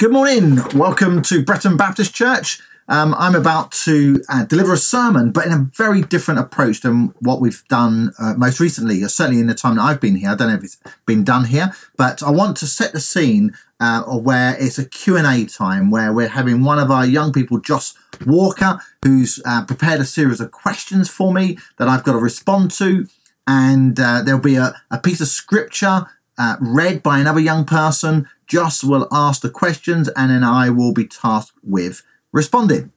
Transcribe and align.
Good 0.00 0.12
morning. 0.12 0.60
Welcome 0.74 1.20
to 1.24 1.44
Bretton 1.44 1.76
Baptist 1.76 2.14
Church. 2.14 2.58
Um, 2.88 3.14
I'm 3.18 3.34
about 3.34 3.70
to 3.84 4.22
uh, 4.30 4.46
deliver 4.46 4.72
a 4.72 4.78
sermon, 4.78 5.30
but 5.30 5.44
in 5.44 5.52
a 5.52 5.68
very 5.76 6.00
different 6.00 6.40
approach 6.40 6.80
than 6.80 7.12
what 7.18 7.38
we've 7.42 7.62
done 7.68 8.12
uh, 8.18 8.32
most 8.32 8.60
recently, 8.60 9.02
or 9.02 9.10
certainly 9.10 9.42
in 9.42 9.46
the 9.46 9.54
time 9.54 9.76
that 9.76 9.82
I've 9.82 10.00
been 10.00 10.16
here. 10.16 10.30
I 10.30 10.36
don't 10.36 10.48
know 10.48 10.54
if 10.54 10.64
it's 10.64 10.78
been 11.04 11.22
done 11.22 11.44
here, 11.44 11.74
but 11.98 12.22
I 12.22 12.30
want 12.30 12.56
to 12.56 12.66
set 12.66 12.94
the 12.94 12.98
scene 12.98 13.52
uh, 13.78 14.04
where 14.04 14.56
it's 14.58 14.78
a 14.78 14.88
Q&A 14.88 15.44
time 15.44 15.90
where 15.90 16.14
we're 16.14 16.28
having 16.28 16.64
one 16.64 16.78
of 16.78 16.90
our 16.90 17.04
young 17.04 17.30
people, 17.30 17.60
Josh 17.60 17.92
Walker, 18.24 18.80
who's 19.04 19.38
uh, 19.44 19.66
prepared 19.66 20.00
a 20.00 20.06
series 20.06 20.40
of 20.40 20.50
questions 20.50 21.10
for 21.10 21.30
me 21.30 21.58
that 21.76 21.88
I've 21.88 22.04
got 22.04 22.12
to 22.12 22.18
respond 22.18 22.70
to. 22.70 23.06
And 23.46 24.00
uh, 24.00 24.22
there'll 24.22 24.40
be 24.40 24.56
a, 24.56 24.80
a 24.90 24.98
piece 24.98 25.20
of 25.20 25.28
scripture 25.28 26.06
uh, 26.38 26.56
read 26.58 27.02
by 27.02 27.18
another 27.18 27.38
young 27.38 27.66
person. 27.66 28.26
Joss 28.50 28.82
will 28.82 29.06
ask 29.12 29.42
the 29.42 29.48
questions, 29.48 30.08
and 30.08 30.32
then 30.32 30.42
I 30.42 30.70
will 30.70 30.92
be 30.92 31.06
tasked 31.06 31.56
with 31.62 32.02
responding. 32.32 32.90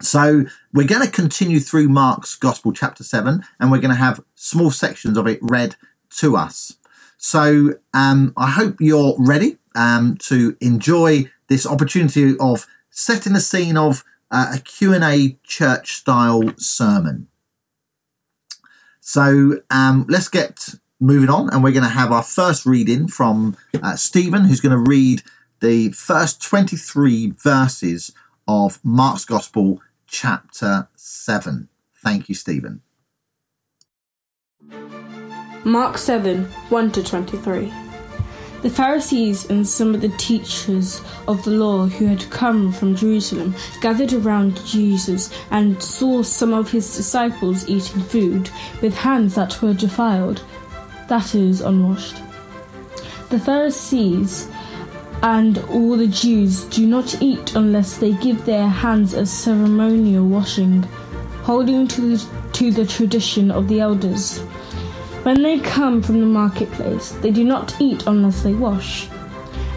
So 0.00 0.44
we're 0.72 0.86
going 0.86 1.04
to 1.04 1.10
continue 1.10 1.58
through 1.58 1.88
Mark's 1.88 2.36
Gospel, 2.36 2.72
chapter 2.72 3.02
7, 3.02 3.42
and 3.58 3.70
we're 3.72 3.80
going 3.80 3.90
to 3.90 3.96
have 3.96 4.22
small 4.36 4.70
sections 4.70 5.18
of 5.18 5.26
it 5.26 5.40
read 5.42 5.74
to 6.18 6.36
us. 6.36 6.76
So 7.18 7.74
um, 7.92 8.32
I 8.36 8.50
hope 8.50 8.76
you're 8.78 9.16
ready 9.18 9.58
um, 9.74 10.16
to 10.18 10.56
enjoy 10.60 11.30
this 11.48 11.66
opportunity 11.66 12.36
of 12.38 12.68
setting 12.90 13.32
the 13.32 13.40
scene 13.40 13.76
of 13.76 14.04
uh, 14.30 14.52
a 14.54 14.58
Q&A 14.60 15.36
church 15.42 15.94
style 15.94 16.52
sermon. 16.58 17.26
So 19.00 19.62
um, 19.68 20.06
let's 20.08 20.28
get 20.28 20.76
moving 21.00 21.30
on, 21.30 21.50
and 21.50 21.62
we're 21.62 21.72
going 21.72 21.84
to 21.84 21.88
have 21.88 22.12
our 22.12 22.22
first 22.22 22.66
reading 22.66 23.08
from 23.08 23.56
uh, 23.82 23.96
Stephen, 23.96 24.44
who's 24.44 24.60
going 24.60 24.72
to 24.72 24.90
read 24.90 25.22
the 25.60 25.90
first 25.90 26.42
23 26.42 27.32
verses 27.42 28.12
of 28.46 28.78
Mark's 28.84 29.24
Gospel, 29.24 29.80
chapter 30.06 30.88
7. 30.94 31.68
Thank 32.02 32.28
you, 32.28 32.34
Stephen. 32.34 32.82
Mark 35.64 35.96
7 35.96 36.44
1 36.44 36.92
to 36.92 37.02
23. 37.02 37.72
The 38.64 38.70
Pharisees 38.70 39.50
and 39.50 39.66
some 39.68 39.94
of 39.94 40.00
the 40.00 40.08
teachers 40.16 41.02
of 41.28 41.44
the 41.44 41.50
law 41.50 41.86
who 41.86 42.06
had 42.06 42.30
come 42.30 42.72
from 42.72 42.96
Jerusalem 42.96 43.54
gathered 43.82 44.14
around 44.14 44.64
Jesus 44.64 45.30
and 45.50 45.82
saw 45.82 46.22
some 46.22 46.54
of 46.54 46.70
his 46.70 46.96
disciples 46.96 47.68
eating 47.68 48.00
food 48.00 48.48
with 48.80 48.94
hands 48.94 49.34
that 49.34 49.60
were 49.60 49.74
defiled 49.74 50.42
that 51.08 51.34
is, 51.34 51.60
unwashed. 51.60 52.16
The 53.30 53.38
Pharisees 53.38 54.48
and 55.22 55.58
all 55.70 55.96
the 55.96 56.06
Jews 56.06 56.64
do 56.64 56.86
not 56.86 57.22
eat 57.22 57.54
unless 57.54 57.96
they 57.96 58.12
give 58.12 58.44
their 58.44 58.68
hands 58.68 59.14
a 59.14 59.24
ceremonial 59.24 60.26
washing, 60.26 60.82
holding 61.42 61.88
to 61.88 62.16
the, 62.16 62.50
to 62.52 62.70
the 62.70 62.86
tradition 62.86 63.50
of 63.50 63.68
the 63.68 63.80
elders. 63.80 64.40
When 65.24 65.42
they 65.42 65.58
come 65.58 66.02
from 66.02 66.20
the 66.20 66.26
marketplace, 66.26 67.12
they 67.22 67.30
do 67.30 67.44
not 67.44 67.80
eat 67.80 68.06
unless 68.06 68.42
they 68.42 68.52
wash. 68.52 69.08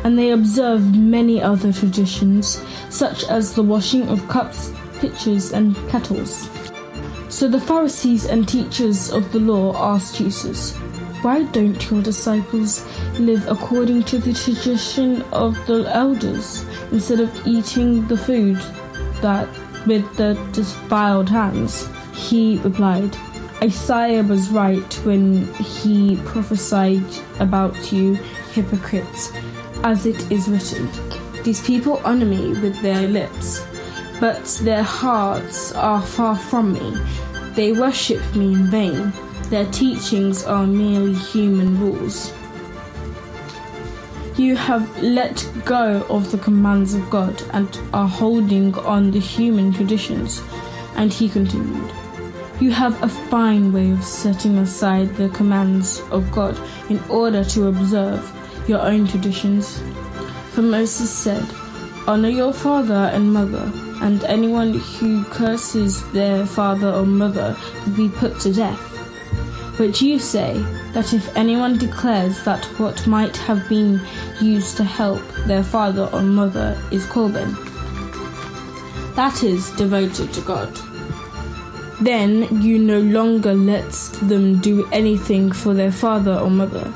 And 0.03 0.19
they 0.19 0.31
observe 0.31 0.95
many 0.95 1.41
other 1.41 1.71
traditions, 1.71 2.61
such 2.89 3.23
as 3.25 3.53
the 3.53 3.63
washing 3.63 4.07
of 4.09 4.27
cups, 4.27 4.71
pitchers, 4.99 5.53
and 5.53 5.75
kettles. 5.89 6.49
So 7.29 7.47
the 7.47 7.61
Pharisees 7.61 8.25
and 8.25 8.47
teachers 8.47 9.09
of 9.11 9.31
the 9.31 9.39
law 9.39 9.73
asked 9.75 10.17
Jesus, 10.17 10.77
why 11.21 11.43
don't 11.43 11.89
your 11.89 12.01
disciples 12.01 12.85
live 13.19 13.47
according 13.47 14.03
to 14.03 14.17
the 14.19 14.33
tradition 14.33 15.21
of 15.31 15.53
the 15.67 15.83
elders 15.93 16.65
instead 16.91 17.19
of 17.19 17.47
eating 17.47 18.07
the 18.07 18.17
food 18.17 18.57
that 19.21 19.47
with 19.85 20.15
the 20.15 20.33
defiled 20.51 21.29
hands? 21.29 21.87
He 22.13 22.59
replied, 22.59 23.15
Isaiah 23.61 24.23
was 24.23 24.49
right 24.49 24.93
when 25.03 25.51
he 25.55 26.17
prophesied 26.25 27.03
about 27.39 27.91
you, 27.91 28.13
hypocrites, 28.53 29.31
as 29.83 30.05
it 30.05 30.31
is 30.31 30.47
written. 30.47 30.89
These 31.43 31.65
people 31.65 32.01
honor 32.03 32.25
me 32.25 32.49
with 32.49 32.79
their 32.81 33.07
lips, 33.07 33.65
but 34.19 34.45
their 34.61 34.83
hearts 34.83 35.71
are 35.73 36.01
far 36.01 36.37
from 36.37 36.73
me. 36.73 36.97
They 37.55 37.71
worship 37.71 38.21
me 38.35 38.53
in 38.53 38.67
vain. 38.67 39.13
Their 39.49 39.65
teachings 39.71 40.43
are 40.43 40.67
merely 40.67 41.13
human 41.13 41.79
rules. 41.79 42.33
You 44.35 44.57
have 44.57 45.01
let 45.01 45.49
go 45.63 46.05
of 46.09 46.31
the 46.31 46.37
commands 46.37 46.93
of 46.93 47.09
God 47.09 47.41
and 47.53 47.79
are 47.93 48.09
holding 48.09 48.75
on 48.79 49.11
the 49.11 49.19
human 49.19 49.71
traditions. 49.71 50.43
And 50.95 51.13
he 51.13 51.29
continued, 51.29 51.91
You 52.59 52.71
have 52.71 53.01
a 53.01 53.07
fine 53.07 53.71
way 53.71 53.91
of 53.91 54.03
setting 54.03 54.57
aside 54.57 55.15
the 55.15 55.29
commands 55.29 56.01
of 56.11 56.29
God 56.31 56.59
in 56.89 56.99
order 57.09 57.45
to 57.45 57.67
observe 57.67 58.29
your 58.67 58.81
own 58.81 59.07
traditions. 59.07 59.81
For 60.51 60.61
Moses 60.61 61.09
said, 61.09 61.45
Honor 62.05 62.29
your 62.29 62.51
father 62.51 63.09
and 63.13 63.31
mother, 63.31 63.71
and 64.01 64.23
anyone 64.25 64.73
who 64.73 65.23
curses 65.25 66.03
their 66.11 66.45
father 66.45 66.91
or 66.91 67.05
mother 67.05 67.55
will 67.85 67.93
be 67.93 68.09
put 68.09 68.39
to 68.41 68.53
death. 68.53 68.86
But 69.77 70.01
you 70.01 70.17
say 70.17 70.53
that 70.93 71.13
if 71.13 71.35
anyone 71.37 71.77
declares 71.77 72.43
that 72.45 72.65
what 72.79 73.05
might 73.05 73.37
have 73.37 73.69
been 73.69 74.01
used 74.41 74.75
to 74.77 74.83
help 74.83 75.21
their 75.45 75.63
father 75.63 76.09
or 76.11 76.23
mother 76.23 76.75
is 76.91 77.05
Korban, 77.05 77.55
that 79.15 79.43
is 79.43 79.69
devoted 79.71 80.33
to 80.33 80.41
God. 80.41 80.75
Then 82.01 82.61
you 82.61 82.77
no 82.77 82.99
longer 82.99 83.53
let 83.53 83.91
them 84.23 84.59
do 84.59 84.87
anything 84.91 85.51
for 85.51 85.73
their 85.73 85.91
father 85.91 86.33
or 86.33 86.49
mother. 86.49 86.91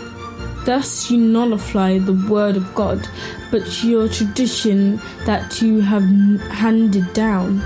Thus 0.66 1.09
you 1.09 1.18
nullify 1.18 1.97
the 1.97 2.14
word 2.14 2.56
of 2.56 2.74
God, 2.75 3.08
but 3.50 3.84
your 3.84 4.08
tradition 4.08 4.97
that 5.25 5.62
you 5.62 5.81
have 5.81 6.03
handed 6.52 7.14
down. 7.14 7.62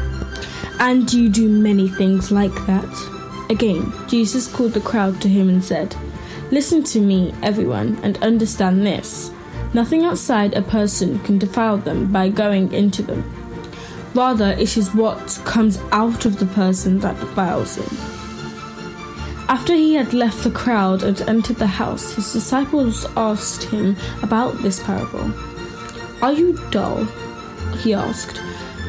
And 0.80 1.12
you 1.12 1.30
do 1.30 1.50
many 1.50 1.90
things 1.90 2.32
like 2.32 2.56
that. 2.68 3.15
Again, 3.50 3.94
Jesus 4.08 4.52
called 4.52 4.74
the 4.74 4.82
crowd 4.82 5.22
to 5.22 5.30
him 5.30 5.50
and 5.50 5.64
said, 5.64 5.96
Listen 6.52 6.84
to 6.84 7.00
me, 7.00 7.34
everyone, 7.44 8.00
and 8.04 8.18
understand 8.24 8.86
this. 8.86 9.32
Nothing 9.74 10.04
outside 10.06 10.54
a 10.54 10.62
person 10.62 11.20
can 11.20 11.38
defile 11.38 11.78
them 11.78 12.12
by 12.12 12.30
going 12.30 12.72
into 12.74 13.02
them. 13.02 13.24
Rather, 14.14 14.52
it 14.52 14.78
is 14.78 14.96
what 14.96 15.42
comes 15.44 15.80
out 15.92 16.26
of 16.26 16.40
the 16.40 16.46
person 16.46 17.00
that 17.00 17.20
defiles 17.20 17.76
them. 17.76 18.16
After 19.48 19.74
he 19.74 19.94
had 19.94 20.14
left 20.14 20.44
the 20.44 20.52
crowd 20.52 21.04
and 21.04 21.22
entered 21.22 21.58
the 21.58 21.68
house, 21.68 22.16
his 22.16 22.34
disciples 22.34 23.06
asked 23.16 23.66
him 23.66 23.96
about 24.24 24.58
this 24.60 24.82
parable. 24.82 25.32
Are 26.22 26.34
you 26.34 26.54
dull? 26.72 27.04
He 27.84 27.94
asked. 27.94 28.42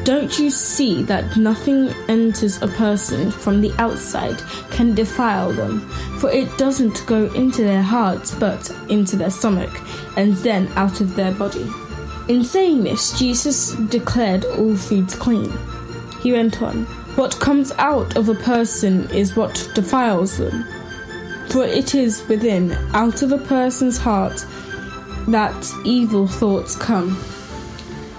Don't 0.07 0.39
you 0.39 0.49
see 0.49 1.03
that 1.03 1.35
nothing 1.35 1.89
enters 2.07 2.61
a 2.61 2.67
person 2.69 3.29
from 3.29 3.59
the 3.59 3.73
outside 3.77 4.37
can 4.71 4.95
defile 4.95 5.51
them? 5.51 5.81
For 6.21 6.31
it 6.31 6.57
doesn't 6.57 7.05
go 7.05 7.25
into 7.33 7.61
their 7.61 7.81
hearts 7.81 8.33
but 8.33 8.71
into 8.87 9.17
their 9.17 9.29
stomach, 9.29 9.81
and 10.15 10.35
then 10.35 10.69
out 10.77 11.01
of 11.01 11.17
their 11.17 11.33
body. 11.33 11.69
In 12.29 12.45
saying 12.45 12.85
this, 12.85 13.19
Jesus 13.19 13.73
declared 13.89 14.45
all 14.45 14.77
foods 14.77 15.13
clean. 15.13 15.51
He 16.21 16.31
went 16.31 16.61
on, 16.61 16.85
What 17.17 17.37
comes 17.41 17.73
out 17.73 18.15
of 18.15 18.29
a 18.29 18.35
person 18.35 19.11
is 19.11 19.35
what 19.35 19.69
defiles 19.75 20.37
them. 20.37 20.63
For 21.49 21.65
it 21.65 21.95
is 21.95 22.25
within, 22.29 22.71
out 22.93 23.23
of 23.23 23.33
a 23.33 23.39
person's 23.39 23.97
heart, 23.97 24.45
that 25.27 25.69
evil 25.83 26.27
thoughts 26.27 26.77
come 26.77 27.21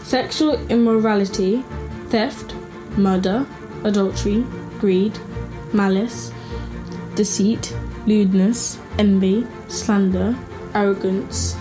sexual 0.09 0.55
immorality, 0.71 1.63
theft, 2.11 2.55
murder, 2.97 3.47
adultery, 3.85 4.45
greed, 4.81 5.19
malice, 5.73 6.33
deceit, 7.15 7.75
lewdness, 8.07 8.79
envy, 8.99 9.47
slander, 9.69 10.37
arrogance, 10.75 11.57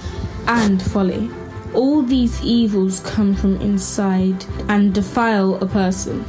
and 0.47 0.81
folly. 0.81 1.29
All 1.73 2.01
these 2.01 2.41
evils 2.41 3.01
come 3.01 3.35
from 3.35 3.59
inside 3.61 4.45
and 4.69 4.93
defile 4.93 5.55
a 5.55 5.65
person. 5.67 6.23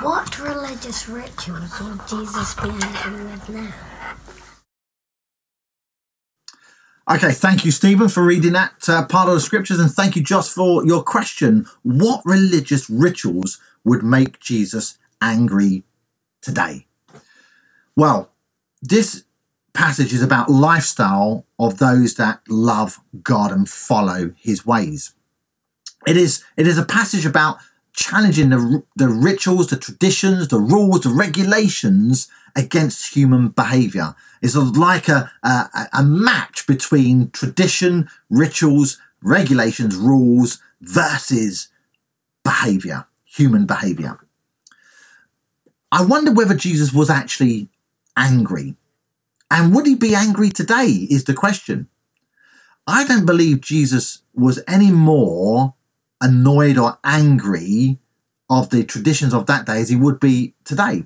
What 0.00 0.38
religious 0.38 1.08
rituals 1.08 1.80
would 1.80 2.06
Jesus 2.06 2.54
be 2.54 2.70
angry 2.70 3.24
with 3.24 3.48
now? 3.48 3.93
Okay, 7.10 7.32
thank 7.32 7.66
you, 7.66 7.70
Stephen, 7.70 8.08
for 8.08 8.24
reading 8.24 8.54
that 8.54 8.88
uh, 8.88 9.04
part 9.04 9.28
of 9.28 9.34
the 9.34 9.40
scriptures, 9.40 9.78
and 9.78 9.90
thank 9.90 10.16
you, 10.16 10.22
Josh, 10.22 10.48
for 10.48 10.86
your 10.86 11.02
question. 11.02 11.66
What 11.82 12.22
religious 12.24 12.88
rituals 12.88 13.60
would 13.84 14.02
make 14.02 14.40
Jesus 14.40 14.96
angry 15.20 15.82
today? 16.40 16.86
Well, 17.94 18.30
this 18.80 19.24
passage 19.74 20.14
is 20.14 20.22
about 20.22 20.48
lifestyle 20.48 21.44
of 21.58 21.76
those 21.76 22.14
that 22.14 22.40
love 22.48 23.00
God 23.22 23.52
and 23.52 23.68
follow 23.68 24.32
his 24.38 24.64
ways. 24.64 25.12
It 26.06 26.16
is, 26.16 26.42
it 26.56 26.66
is 26.66 26.78
a 26.78 26.86
passage 26.86 27.26
about 27.26 27.58
challenging 27.94 28.50
the, 28.50 28.82
the 28.96 29.08
rituals, 29.08 29.68
the 29.68 29.76
traditions, 29.76 30.48
the 30.48 30.58
rules, 30.58 31.00
the 31.02 31.08
regulations 31.08 32.28
against 32.56 33.14
human 33.14 33.48
behavior. 33.48 34.14
It's 34.42 34.56
like 34.56 35.08
a, 35.08 35.30
a, 35.42 35.88
a 35.92 36.02
match 36.02 36.66
between 36.66 37.30
tradition, 37.30 38.08
rituals, 38.28 38.98
regulations, 39.22 39.96
rules 39.96 40.60
versus 40.80 41.68
behavior, 42.44 43.06
human 43.24 43.64
behavior. 43.64 44.18
I 45.90 46.04
wonder 46.04 46.32
whether 46.32 46.54
Jesus 46.54 46.92
was 46.92 47.08
actually 47.08 47.68
angry. 48.16 48.74
And 49.50 49.74
would 49.74 49.86
he 49.86 49.94
be 49.94 50.14
angry 50.14 50.50
today? 50.50 51.06
Is 51.08 51.24
the 51.24 51.34
question. 51.34 51.88
I 52.86 53.06
don't 53.06 53.24
believe 53.24 53.60
Jesus 53.60 54.22
was 54.34 54.62
any 54.66 54.90
more 54.90 55.74
annoyed 56.24 56.78
or 56.78 56.98
angry 57.04 57.98
of 58.48 58.70
the 58.70 58.82
traditions 58.82 59.34
of 59.34 59.46
that 59.46 59.66
day 59.66 59.80
as 59.80 59.90
he 59.90 59.96
would 59.96 60.18
be 60.18 60.54
today. 60.64 61.04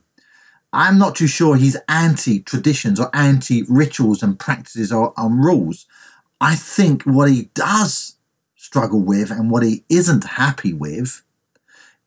I'm 0.73 0.99
not 0.99 1.17
too 1.17 1.26
sure 1.26 1.56
he's 1.56 1.76
anti 1.88 2.41
traditions 2.41 3.00
or 3.00 3.11
anti 3.15 3.65
rituals 3.69 4.23
and 4.23 4.38
practices 4.38 4.93
or 4.93 5.12
um, 5.17 5.44
rules. 5.44 5.87
I 6.41 6.55
think 6.55 7.03
what 7.03 7.31
he 7.31 7.50
does 7.55 8.17
struggle 8.55 9.00
with 9.00 9.31
and 9.31 9.50
what 9.50 9.65
he 9.65 9.85
isn't 9.88 10.25
happy 10.25 10.73
with 10.73 11.23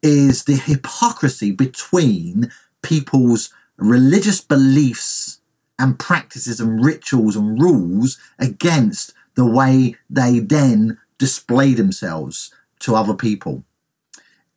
is 0.01 0.45
the 0.45 0.55
hypocrisy 0.55 1.51
between 1.51 2.51
people's 2.81 3.53
religious 3.77 4.39
beliefs 4.39 5.41
and 5.77 5.99
practices 5.99 6.59
and 6.59 6.83
rituals 6.85 7.35
and 7.35 7.59
rules 7.59 8.19
against 8.39 9.13
the 9.35 9.45
way 9.45 9.95
they 10.09 10.39
then 10.39 10.97
display 11.17 11.73
themselves 11.73 12.51
to 12.81 12.95
other 12.95 13.15
people. 13.15 13.63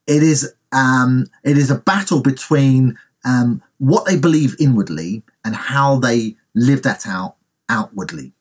It 0.06 0.22
is 0.22 0.54
um, 0.72 1.26
it 1.42 1.56
is 1.56 1.70
a 1.70 1.78
battle 1.78 2.20
between 2.20 2.98
um, 3.24 3.62
what 3.78 4.06
they 4.06 4.18
believe 4.18 4.56
inwardly 4.58 5.22
and 5.44 5.54
how 5.54 5.98
they 5.98 6.36
live 6.54 6.82
that 6.82 7.06
out 7.06 7.36
outwardly 7.68 8.32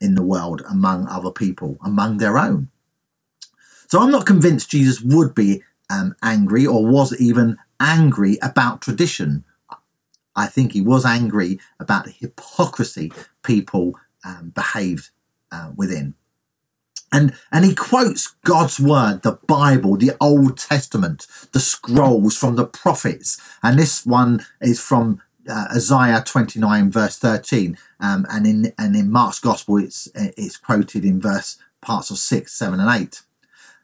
in 0.00 0.14
the 0.14 0.22
world 0.22 0.62
among 0.68 1.06
other 1.06 1.30
people, 1.30 1.78
among 1.84 2.18
their 2.18 2.38
own. 2.38 2.68
So 3.88 4.00
I'm 4.00 4.10
not 4.10 4.26
convinced 4.26 4.70
Jesus 4.70 5.00
would 5.00 5.34
be 5.34 5.62
um, 5.90 6.16
angry 6.22 6.66
or 6.66 6.84
was 6.84 7.18
even 7.20 7.58
angry 7.78 8.38
about 8.42 8.82
tradition. 8.82 9.44
I 10.34 10.46
think 10.46 10.72
he 10.72 10.80
was 10.80 11.04
angry 11.04 11.60
about 11.78 12.04
the 12.04 12.10
hypocrisy 12.10 13.12
people 13.42 13.94
um, 14.24 14.50
behaved 14.54 15.10
uh, 15.52 15.70
within. 15.76 16.14
And, 17.14 17.32
and 17.52 17.64
he 17.64 17.76
quotes 17.76 18.34
God's 18.44 18.80
word, 18.80 19.22
the 19.22 19.38
Bible, 19.46 19.96
the 19.96 20.16
Old 20.20 20.58
Testament, 20.58 21.28
the 21.52 21.60
scrolls 21.60 22.36
from 22.36 22.56
the 22.56 22.66
prophets. 22.66 23.40
And 23.62 23.78
this 23.78 24.04
one 24.04 24.44
is 24.60 24.80
from 24.80 25.22
uh, 25.48 25.66
Isaiah 25.76 26.24
29 26.26 26.90
verse 26.90 27.16
13. 27.16 27.78
Um, 28.00 28.26
and 28.28 28.46
in, 28.48 28.72
and 28.76 28.96
in 28.96 29.12
Mark's 29.12 29.38
gospel, 29.38 29.78
it's, 29.78 30.08
it's 30.14 30.56
quoted 30.56 31.04
in 31.04 31.20
verse 31.20 31.56
parts 31.80 32.10
of 32.10 32.18
six, 32.18 32.52
seven 32.52 32.80
and 32.80 32.90
eight. 33.00 33.22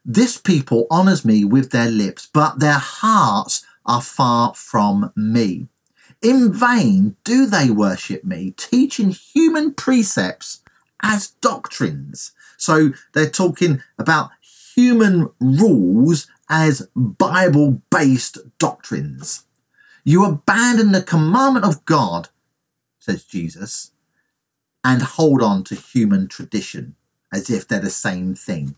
This 0.05 0.37
people 0.37 0.89
honors 0.91 1.25
me 1.25 1.45
with 1.45 1.71
their 1.71 1.91
lips, 1.91 2.29
but 2.33 2.59
their 2.59 2.79
hearts 2.79 3.65
are 3.87 4.03
far 4.03 4.55
from 4.55 5.13
me. 5.15 5.69
In 6.21 6.53
vain 6.53 7.17
do 7.23 7.47
they 7.47 7.71
worship 7.71 8.25
me, 8.25 8.55
teaching 8.57 9.11
human 9.11 9.73
precepts 9.73 10.63
as 11.01 11.29
doctrines. 11.41 12.33
So 12.61 12.93
they're 13.15 13.31
talking 13.31 13.83
about 13.99 14.31
human 14.75 15.31
rules 15.41 16.27
as 16.51 16.89
Bible 16.95 17.81
based 17.91 18.37
doctrines. 18.59 19.45
You 20.05 20.27
abandon 20.27 20.93
the 20.93 21.03
commandment 21.03 21.65
of 21.65 21.87
God, 21.87 22.29
says 22.99 23.25
Jesus, 23.25 23.93
and 24.85 25.01
hold 25.01 25.43
on 25.43 25.65
to 25.65 25.75
human 25.75 26.29
tradition 26.29 26.97
as 27.33 27.49
if 27.49 27.67
they're 27.67 27.81
the 27.81 27.91
same 27.91 28.35
thing. 28.35 28.77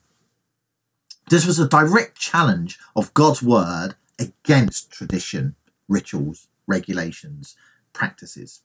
This 1.29 1.45
was 1.45 1.59
a 1.59 1.69
direct 1.69 2.17
challenge 2.17 2.79
of 2.95 3.15
God's 3.15 3.43
word 3.43 3.95
against 4.19 4.93
tradition, 4.93 5.57
rituals, 5.89 6.47
regulations, 6.69 7.57
practices. 7.93 8.63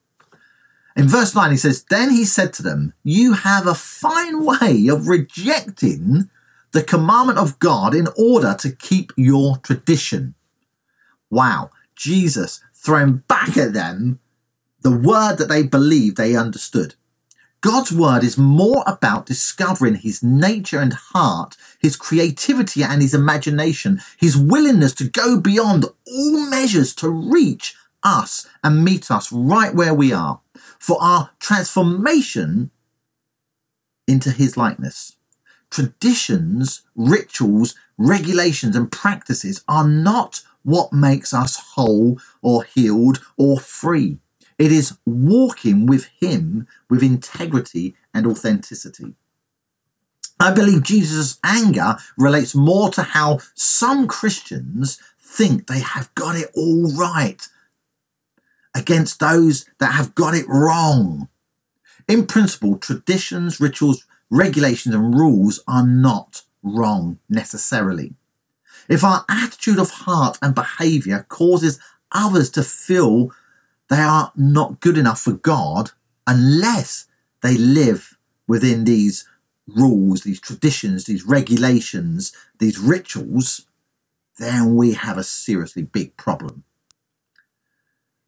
In 0.98 1.08
verse 1.08 1.36
9, 1.36 1.52
he 1.52 1.58
says, 1.58 1.84
Then 1.84 2.10
he 2.10 2.26
said 2.26 2.54
to 2.54 2.64
them, 2.64 2.94
You 3.04 3.34
have 3.34 3.68
a 3.68 3.76
fine 3.76 4.44
way 4.44 4.88
of 4.88 5.08
rejecting 5.08 6.30
the 6.72 6.82
commandment 6.82 7.38
of 7.38 7.60
God 7.60 7.94
in 7.94 8.08
order 8.18 8.56
to 8.60 8.76
keep 8.76 9.14
your 9.16 9.58
tradition. 9.58 10.34
Wow, 11.30 11.70
Jesus 11.96 12.62
throwing 12.74 13.18
back 13.28 13.56
at 13.58 13.74
them 13.74 14.20
the 14.82 14.92
word 14.92 15.36
that 15.38 15.50
they 15.50 15.64
believed 15.64 16.18
they 16.18 16.36
understood. 16.36 16.96
God's 17.62 17.92
word 17.92 18.24
is 18.24 18.38
more 18.38 18.84
about 18.88 19.26
discovering 19.26 19.96
his 19.96 20.24
nature 20.24 20.80
and 20.80 20.94
heart, 20.94 21.58
his 21.80 21.96
creativity 21.96 22.84
and 22.84 23.02
his 23.02 23.14
imagination, 23.14 24.00
his 24.18 24.38
willingness 24.38 24.94
to 24.96 25.10
go 25.10 25.40
beyond 25.40 25.86
all 26.08 26.50
measures 26.50 26.94
to 26.96 27.10
reach 27.10 27.76
us 28.08 28.48
and 28.64 28.86
meet 28.86 29.12
us 29.12 29.32
right 29.32 29.76
where 29.76 29.94
we 29.94 30.14
are 30.14 30.40
for 30.80 30.98
our 31.02 31.32
transformation 31.40 32.72
into 34.08 34.32
his 34.32 34.56
likeness. 34.56 35.18
Traditions, 35.70 36.84
rituals, 36.96 37.76
regulations, 37.98 38.76
and 38.76 38.90
practices 38.90 39.64
are 39.68 39.86
not 39.86 40.42
what 40.64 40.94
makes 40.94 41.34
us 41.34 41.58
whole 41.76 42.20
or 42.42 42.64
healed 42.64 43.22
or 43.36 43.60
free. 43.60 44.20
It 44.58 44.72
is 44.72 44.98
walking 45.06 45.86
with 45.86 46.06
him 46.20 46.68
with 46.90 47.04
integrity 47.04 47.96
and 48.14 48.26
authenticity. 48.26 49.16
I 50.40 50.52
believe 50.52 50.84
Jesus' 50.84 51.40
anger 51.44 51.98
relates 52.18 52.56
more 52.56 52.90
to 52.92 53.04
how 53.04 53.40
some 53.54 54.08
Christians 54.08 55.02
think 55.20 55.68
they 55.68 55.80
have 55.80 56.14
got 56.16 56.36
it 56.36 56.50
all 56.56 56.92
right 56.96 57.46
against 58.78 59.20
those 59.20 59.66
that 59.80 59.94
have 59.94 60.16
got 60.16 60.36
it 60.36 60.48
wrong. 60.48 61.28
In 62.08 62.28
principle, 62.28 62.78
traditions, 62.78 63.60
rituals, 63.60 64.06
regulations, 64.30 64.94
and 64.94 65.16
rules 65.16 65.62
are 65.68 65.86
not 65.86 66.44
wrong 66.62 67.20
necessarily. 67.28 68.14
If 68.88 69.04
our 69.04 69.26
attitude 69.28 69.80
of 69.80 69.90
heart 69.90 70.38
and 70.42 70.56
behavior 70.56 71.26
causes 71.28 71.80
others 72.12 72.50
to 72.52 72.64
feel 72.64 73.32
they 73.90 73.98
are 73.98 74.32
not 74.36 74.80
good 74.80 74.98
enough 74.98 75.20
for 75.20 75.34
God 75.34 75.92
unless 76.26 77.08
they 77.42 77.58
live 77.58 78.18
within 78.48 78.86
these 78.86 79.28
rules, 79.68 80.22
these 80.22 80.40
traditions, 80.40 81.06
these 81.06 81.26
regulations, 81.26 82.32
these 82.60 82.80
rituals, 82.80 83.66
then 84.38 84.76
we 84.76 84.94
have 84.94 85.18
a 85.18 85.24
seriously 85.24 85.82
big 85.82 86.16
problem 86.16 86.64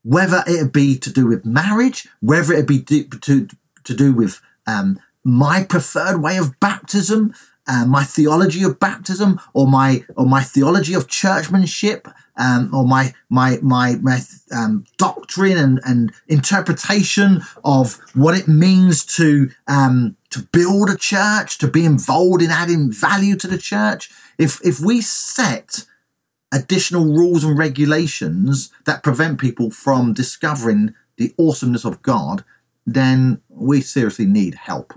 whether 0.04 0.44
it 0.48 0.72
be 0.72 0.98
to 0.98 1.12
do 1.12 1.28
with 1.28 1.46
marriage, 1.46 2.08
whether 2.22 2.54
it 2.54 2.68
be 2.68 2.82
to, 2.82 3.04
to, 3.04 3.94
do 3.94 4.14
with 4.14 4.40
um, 4.68 5.00
my 5.24 5.64
preferred 5.64 6.22
way 6.22 6.38
of 6.38 6.60
baptism, 6.60 7.34
uh, 7.68 7.86
my 7.86 8.04
theology 8.04 8.64
of 8.64 8.80
baptism, 8.80 9.40
or 9.54 9.68
my 9.68 10.04
or 10.16 10.26
my 10.26 10.42
theology 10.42 10.94
of 10.94 11.08
churchmanship, 11.08 12.08
um, 12.38 12.74
or 12.74 12.86
my 12.86 13.14
my 13.30 13.60
my, 13.62 13.96
my 14.02 14.20
um, 14.52 14.86
doctrine 14.98 15.58
and, 15.58 15.80
and 15.86 16.12
interpretation 16.28 17.42
of 17.64 18.00
what 18.16 18.38
it 18.38 18.48
means 18.48 19.06
to 19.06 19.52
um, 19.68 20.16
to 20.32 20.42
build 20.52 20.90
a 20.90 20.98
church, 20.98 21.58
to 21.60 21.68
be 21.68 21.86
involved 21.86 22.42
in 22.42 22.50
adding 22.50 22.92
value 22.92 23.36
to 23.36 23.48
the 23.48 23.58
church. 23.58 24.10
If 24.38 24.60
if 24.66 24.80
we 24.80 25.02
set 25.02 25.86
additional 26.52 27.06
rules 27.06 27.44
and 27.44 27.58
regulations 27.58 28.72
that 28.86 29.04
prevent 29.04 29.40
people 29.40 29.70
from 29.72 30.14
discovering 30.14 30.94
the 31.18 31.34
awesomeness 31.38 31.86
of 31.86 32.02
God, 32.02 32.44
then 32.86 33.42
we 33.50 33.82
seriously 33.82 34.26
need 34.26 34.56
help. 34.56 34.94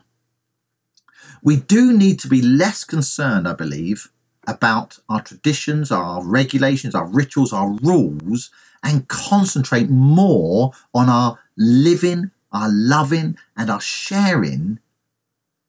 We 1.42 1.56
do 1.56 1.96
need 1.96 2.20
to 2.20 2.28
be 2.28 2.40
less 2.40 2.84
concerned, 2.84 3.48
I 3.48 3.54
believe, 3.54 4.10
about 4.46 4.98
our 5.08 5.20
traditions, 5.20 5.90
our 5.90 6.24
regulations, 6.24 6.94
our 6.94 7.06
rituals, 7.06 7.52
our 7.52 7.70
rules, 7.82 8.50
and 8.82 9.08
concentrate 9.08 9.90
more 9.90 10.72
on 10.94 11.08
our 11.08 11.38
living, 11.56 12.30
our 12.52 12.68
loving, 12.70 13.36
and 13.56 13.70
our 13.70 13.80
sharing 13.80 14.78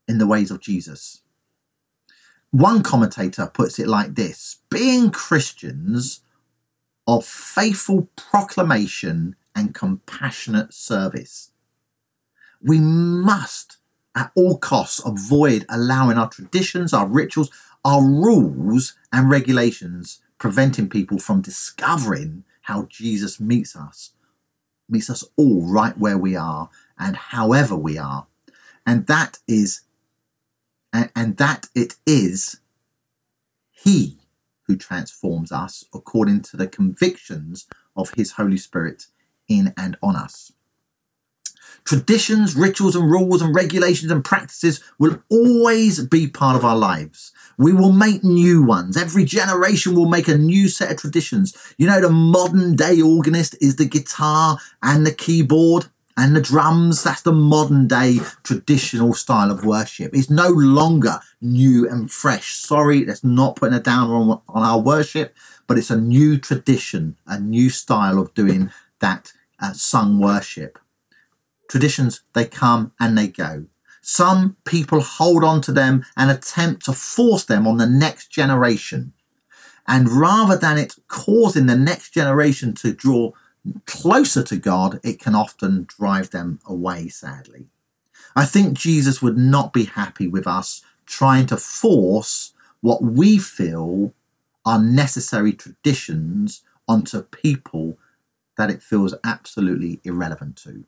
in 0.08 0.18
the 0.18 0.28
ways 0.28 0.52
of 0.52 0.60
Jesus. 0.60 1.23
One 2.54 2.84
commentator 2.84 3.48
puts 3.52 3.80
it 3.80 3.88
like 3.88 4.14
this 4.14 4.60
being 4.70 5.10
Christians 5.10 6.22
of 7.08 7.26
faithful 7.26 8.10
proclamation 8.16 9.36
and 9.56 9.74
compassionate 9.74 10.72
service. 10.72 11.50
We 12.62 12.80
must, 12.80 13.78
at 14.16 14.32
all 14.36 14.60
costs, 14.60 15.02
avoid 15.04 15.66
allowing 15.68 16.20
our 16.20 16.30
traditions, 16.30 16.94
our 16.94 17.08
rituals, 17.08 17.50
our 17.84 18.04
rules, 18.04 18.94
and 19.12 19.32
regulations 19.32 20.22
preventing 20.38 20.90
people 20.90 21.18
from 21.18 21.42
discovering 21.42 22.44
how 22.62 22.84
Jesus 22.84 23.40
meets 23.40 23.76
us, 23.76 24.12
meets 24.88 25.10
us 25.10 25.24
all 25.38 25.66
right 25.66 25.98
where 25.98 26.20
we 26.20 26.36
are 26.36 26.70
and 27.00 27.16
however 27.16 27.76
we 27.76 27.98
are. 27.98 28.28
And 28.86 29.08
that 29.08 29.40
is, 29.48 29.82
and, 30.94 31.12
and 31.16 31.38
that 31.38 31.68
it 31.76 31.96
is 32.06 32.60
He 33.72 34.20
who 34.68 34.78
transforms 34.78 35.52
us 35.52 35.84
according 35.94 36.42
to 36.44 36.58
the 36.58 36.68
convictions 36.68 37.68
of 37.96 38.14
His 38.16 38.34
Holy 38.34 38.58
Spirit 38.58 39.08
in 39.50 39.74
and 39.76 39.98
on 40.02 40.16
us. 40.16 40.54
Traditions, 41.86 42.56
rituals, 42.56 42.96
and 42.96 43.10
rules, 43.10 43.42
and 43.42 43.54
regulations 43.54 44.10
and 44.10 44.24
practices 44.24 44.82
will 45.00 45.22
always 45.30 46.06
be 46.06 46.28
part 46.28 46.56
of 46.56 46.64
our 46.64 46.78
lives. 46.78 47.34
We 47.58 47.74
will 47.74 47.92
make 47.92 48.24
new 48.24 48.64
ones. 48.64 48.96
Every 48.96 49.26
generation 49.26 49.94
will 49.94 50.08
make 50.08 50.30
a 50.30 50.38
new 50.38 50.70
set 50.70 50.92
of 50.92 50.98
traditions. 50.98 51.76
You 51.78 51.88
know, 51.88 52.00
the 52.00 52.10
modern 52.10 52.78
day 52.78 53.02
organist 53.02 53.56
is 53.62 53.76
the 53.76 53.86
guitar 53.86 54.60
and 54.82 55.06
the 55.06 55.14
keyboard 55.14 55.88
and 56.18 56.36
the 56.36 56.42
drums. 56.42 57.04
That's 57.04 57.22
the 57.22 57.32
modern 57.32 57.88
day 57.88 58.20
traditional 58.44 59.14
style 59.14 59.52
of 59.52 59.66
worship. 59.66 60.12
It's 60.14 60.30
no 60.30 60.50
longer 60.50 61.20
new 61.42 61.90
and 61.90 62.12
fresh. 62.12 62.56
Sorry, 62.56 63.04
that's 63.04 63.24
not 63.24 63.56
putting 63.56 63.78
a 63.78 63.80
down 63.80 64.10
on, 64.10 64.42
on 64.48 64.64
our 64.64 64.80
worship, 64.80 65.36
but 65.68 65.78
it's 65.78 65.92
a 65.92 65.98
new 65.98 66.38
tradition, 66.38 67.18
a 67.26 67.40
new 67.40 67.70
style 67.70 68.20
of 68.20 68.34
doing 68.34 68.72
that 69.00 69.34
uh, 69.62 69.74
sung 69.74 70.20
worship. 70.20 70.80
Traditions, 71.70 72.22
they 72.34 72.46
come 72.46 72.92
and 73.00 73.18
they 73.18 73.28
go. 73.28 73.66
Some 74.02 74.58
people 74.66 75.00
hold 75.00 75.44
on 75.46 75.62
to 75.62 75.72
them 75.72 76.06
and 76.18 76.30
attempt 76.30 76.86
to 76.86 76.94
force 76.94 77.46
them 77.46 77.66
on 77.66 77.78
the 77.78 77.88
next 77.88 78.28
generation. 78.28 79.14
And 79.88 80.10
rather 80.10 80.58
than 80.58 80.78
it 80.78 80.96
causing 81.08 81.66
the 81.66 81.78
next 81.78 82.12
generation 82.12 82.74
to 82.76 82.94
draw 82.94 83.32
closer 83.86 84.44
to 84.44 84.58
God, 84.58 85.00
it 85.04 85.20
can 85.20 85.36
often 85.36 85.86
drive 85.88 86.32
them 86.32 86.60
away, 86.66 87.08
sadly. 87.08 87.68
I 88.36 88.46
think 88.46 88.78
Jesus 88.78 89.22
would 89.22 89.38
not 89.38 89.74
be 89.74 89.86
happy 89.86 90.28
with 90.28 90.48
us 90.48 90.82
trying 91.06 91.46
to 91.48 91.58
force 91.58 92.54
what 92.82 93.04
we 93.04 93.38
feel 93.38 94.14
are 94.66 94.80
necessary 94.80 95.54
traditions 95.54 96.64
onto 96.88 97.22
people 97.22 97.98
that 98.58 98.70
it 98.70 98.82
feels 98.82 99.16
absolutely 99.24 100.00
irrelevant 100.04 100.58
to. 100.58 100.86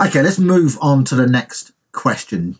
Okay, 0.00 0.22
let's 0.22 0.38
move 0.38 0.76
on 0.80 1.04
to 1.04 1.14
the 1.14 1.26
next 1.26 1.72
question. 1.92 2.58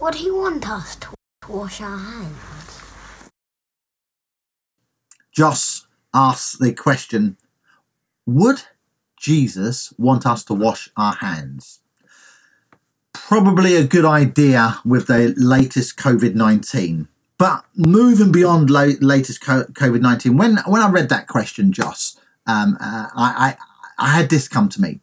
Would 0.00 0.16
he 0.16 0.30
want 0.30 0.68
us 0.68 0.96
to 0.96 1.08
wash 1.48 1.80
our 1.80 1.96
hands? 1.96 2.53
Joss 5.34 5.86
asks 6.12 6.56
the 6.56 6.72
question 6.72 7.36
Would 8.26 8.62
Jesus 9.18 9.92
want 9.98 10.26
us 10.26 10.44
to 10.44 10.54
wash 10.54 10.88
our 10.96 11.14
hands? 11.14 11.80
Probably 13.12 13.76
a 13.76 13.84
good 13.86 14.04
idea 14.04 14.78
with 14.84 15.06
the 15.06 15.34
latest 15.36 15.96
COVID 15.96 16.34
19. 16.34 17.08
But 17.36 17.64
moving 17.74 18.30
beyond 18.30 18.70
la- 18.70 18.92
latest 19.00 19.42
COVID 19.42 20.00
19, 20.00 20.36
when, 20.36 20.58
when 20.66 20.82
I 20.82 20.90
read 20.90 21.08
that 21.08 21.26
question, 21.26 21.72
Joss, 21.72 22.18
um, 22.46 22.76
uh, 22.80 23.08
I, 23.14 23.56
I 23.56 23.56
I 23.98 24.08
had 24.08 24.28
this 24.28 24.48
come 24.48 24.68
to 24.70 24.80
me. 24.80 25.00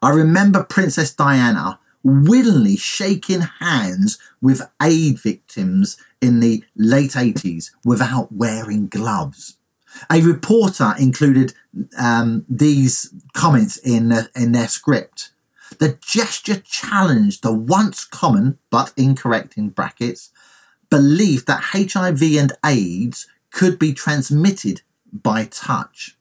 I 0.00 0.10
remember 0.10 0.62
Princess 0.62 1.12
Diana 1.12 1.80
willingly 2.02 2.76
shaking 2.76 3.40
hands 3.40 4.18
with 4.40 4.62
aid 4.82 5.18
victims 5.18 5.96
in 6.20 6.40
the 6.40 6.64
late 6.76 7.12
80s 7.12 7.70
without 7.84 8.32
wearing 8.32 8.88
gloves. 8.88 9.56
A 10.10 10.20
reporter 10.20 10.94
included 10.98 11.54
um, 11.98 12.44
these 12.48 13.12
comments 13.32 13.78
in, 13.78 14.12
uh, 14.12 14.24
in 14.36 14.52
their 14.52 14.68
script. 14.68 15.30
The 15.78 15.98
gesture 16.00 16.60
challenged 16.60 17.42
the 17.42 17.52
once 17.52 18.04
common, 18.04 18.58
but 18.70 18.92
incorrect 18.96 19.56
in 19.56 19.70
brackets, 19.70 20.30
belief 20.90 21.44
that 21.46 21.62
HIV 21.72 22.22
and 22.22 22.52
AIDS 22.64 23.26
could 23.50 23.78
be 23.78 23.92
transmitted 23.92 24.82
by 25.12 25.46
touch. 25.46 26.16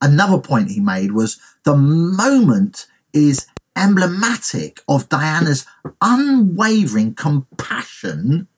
Another 0.00 0.38
point 0.38 0.70
he 0.70 0.80
made 0.80 1.12
was 1.12 1.40
the 1.64 1.76
moment 1.76 2.86
is 3.12 3.46
emblematic 3.78 4.80
of 4.88 5.08
Diana's 5.08 5.64
unwavering 6.02 7.14
compassion 7.14 8.48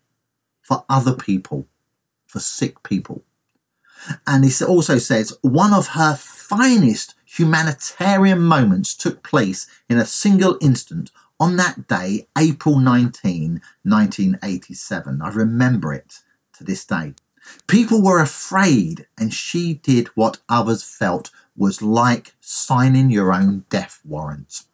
for 0.62 0.84
other 0.88 1.14
people, 1.14 1.68
for 2.26 2.40
sick 2.40 2.82
people. 2.82 3.22
And 4.26 4.44
he 4.44 4.64
also 4.64 4.98
says 4.98 5.36
one 5.42 5.74
of 5.74 5.88
her 5.88 6.14
finest 6.16 7.14
humanitarian 7.26 8.40
moments 8.40 8.94
took 8.94 9.22
place 9.22 9.66
in 9.88 9.98
a 9.98 10.06
single 10.06 10.56
instant 10.60 11.10
on 11.38 11.56
that 11.56 11.86
day, 11.86 12.26
April 12.36 12.78
19, 12.78 13.60
1987. 13.82 15.22
I 15.22 15.28
remember 15.28 15.92
it 15.94 16.20
to 16.54 16.64
this 16.64 16.84
day. 16.84 17.14
People 17.66 18.02
were 18.02 18.20
afraid, 18.20 19.06
and 19.18 19.32
she 19.32 19.74
did 19.74 20.08
what 20.08 20.38
others 20.48 20.82
felt 20.82 21.30
was 21.56 21.82
like 21.82 22.34
signing 22.40 23.10
your 23.10 23.32
own 23.32 23.64
death 23.70 24.00
warrant. 24.04 24.64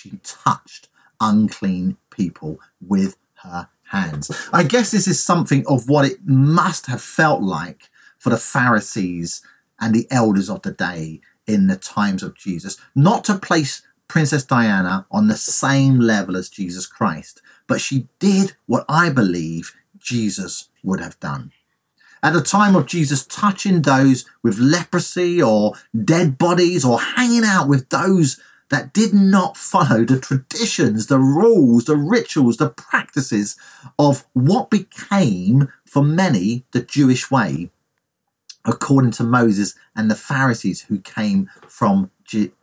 She 0.00 0.18
touched 0.22 0.88
unclean 1.20 1.98
people 2.08 2.58
with 2.80 3.18
her 3.42 3.68
hands. 3.82 4.30
I 4.50 4.62
guess 4.62 4.90
this 4.90 5.06
is 5.06 5.22
something 5.22 5.62
of 5.66 5.90
what 5.90 6.06
it 6.06 6.24
must 6.24 6.86
have 6.86 7.02
felt 7.02 7.42
like 7.42 7.90
for 8.18 8.30
the 8.30 8.38
Pharisees 8.38 9.42
and 9.78 9.94
the 9.94 10.06
elders 10.10 10.48
of 10.48 10.62
the 10.62 10.72
day 10.72 11.20
in 11.46 11.66
the 11.66 11.76
times 11.76 12.22
of 12.22 12.34
Jesus, 12.34 12.78
not 12.94 13.24
to 13.24 13.34
place 13.38 13.82
Princess 14.08 14.42
Diana 14.42 15.06
on 15.10 15.28
the 15.28 15.36
same 15.36 16.00
level 16.00 16.34
as 16.34 16.48
Jesus 16.48 16.86
Christ, 16.86 17.42
but 17.66 17.82
she 17.82 18.08
did 18.18 18.56
what 18.64 18.86
I 18.88 19.10
believe 19.10 19.74
Jesus 19.98 20.70
would 20.82 21.00
have 21.00 21.20
done 21.20 21.52
at 22.22 22.32
the 22.32 22.42
time 22.42 22.76
of 22.76 22.86
Jesus 22.86 23.26
touching 23.26 23.82
those 23.82 24.24
with 24.42 24.58
leprosy 24.58 25.42
or 25.42 25.74
dead 26.04 26.38
bodies 26.38 26.84
or 26.84 27.00
hanging 27.00 27.44
out 27.44 27.68
with 27.68 27.88
those 27.88 28.40
that 28.70 28.92
did 28.92 29.12
not 29.12 29.56
follow 29.56 30.04
the 30.04 30.18
traditions, 30.18 31.06
the 31.06 31.18
rules, 31.18 31.84
the 31.84 31.96
rituals, 31.96 32.56
the 32.56 32.70
practices 32.70 33.56
of 33.98 34.24
what 34.32 34.70
became 34.70 35.68
for 35.84 36.02
many 36.02 36.64
the 36.72 36.80
Jewish 36.80 37.30
way, 37.30 37.70
according 38.64 39.10
to 39.12 39.24
Moses 39.24 39.74
and 39.94 40.10
the 40.10 40.16
Pharisees 40.16 40.82
who 40.82 41.00
came 41.00 41.50
from 41.68 42.10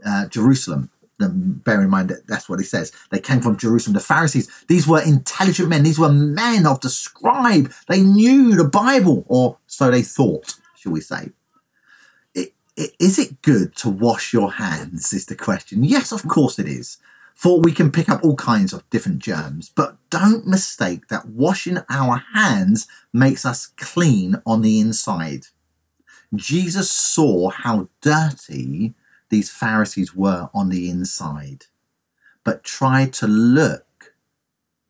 uh, 0.05 0.27
Jerusalem 0.27 0.89
bear 1.19 1.81
in 1.81 1.89
mind 1.89 2.09
that 2.09 2.27
that's 2.27 2.47
what 2.47 2.59
he 2.59 2.65
says. 2.65 2.91
They 3.09 3.19
came 3.19 3.41
from 3.41 3.57
Jerusalem. 3.57 3.95
The 3.95 3.99
Pharisees, 3.99 4.49
these 4.67 4.87
were 4.87 5.01
intelligent 5.01 5.69
men. 5.69 5.83
These 5.83 5.99
were 5.99 6.11
men 6.11 6.67
of 6.67 6.79
the 6.81 6.89
scribe. 6.89 7.71
They 7.87 8.01
knew 8.01 8.55
the 8.55 8.63
Bible, 8.63 9.25
or 9.27 9.57
so 9.65 9.89
they 9.89 10.03
thought, 10.03 10.55
shall 10.75 10.91
we 10.91 11.01
say. 11.01 11.31
Is 12.77 13.17
it 13.17 13.41
good 13.41 13.75
to 13.77 13.89
wash 13.89 14.33
your 14.33 14.53
hands? 14.53 15.11
Is 15.11 15.25
the 15.25 15.35
question. 15.35 15.83
Yes, 15.83 16.11
of 16.11 16.27
course 16.27 16.59
it 16.59 16.67
is. 16.67 16.97
For 17.33 17.59
we 17.59 17.71
can 17.71 17.91
pick 17.91 18.07
up 18.07 18.23
all 18.23 18.35
kinds 18.35 18.71
of 18.73 18.87
different 18.89 19.19
germs, 19.19 19.71
but 19.75 19.97
don't 20.09 20.47
mistake 20.47 21.07
that 21.07 21.27
washing 21.27 21.79
our 21.89 22.23
hands 22.33 22.87
makes 23.13 23.45
us 23.45 23.67
clean 23.77 24.41
on 24.45 24.61
the 24.61 24.79
inside. 24.79 25.47
Jesus 26.35 26.89
saw 26.89 27.49
how 27.49 27.89
dirty 28.01 28.93
these 29.29 29.49
Pharisees 29.49 30.15
were 30.15 30.49
on 30.53 30.69
the 30.69 30.89
inside, 30.89 31.65
but 32.43 32.63
tried 32.63 33.13
to 33.13 33.27
look 33.27 33.86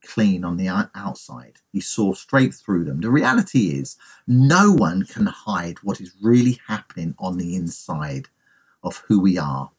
clean 0.07 0.45
on 0.45 0.57
the 0.57 0.67
outside. 0.67 1.57
He 1.71 1.81
saw 1.81 2.13
straight 2.13 2.53
through 2.53 2.85
them. 2.85 3.01
The 3.01 3.11
reality 3.11 3.79
is, 3.79 3.97
no 4.25 4.71
one 4.71 5.03
can 5.03 5.25
hide 5.25 5.77
what 5.83 5.99
is 5.99 6.13
really 6.21 6.59
happening 6.67 7.15
on 7.19 7.37
the 7.37 7.55
inside 7.55 8.27
of 8.83 9.03
who 9.07 9.19
we 9.19 9.37
are. 9.37 9.71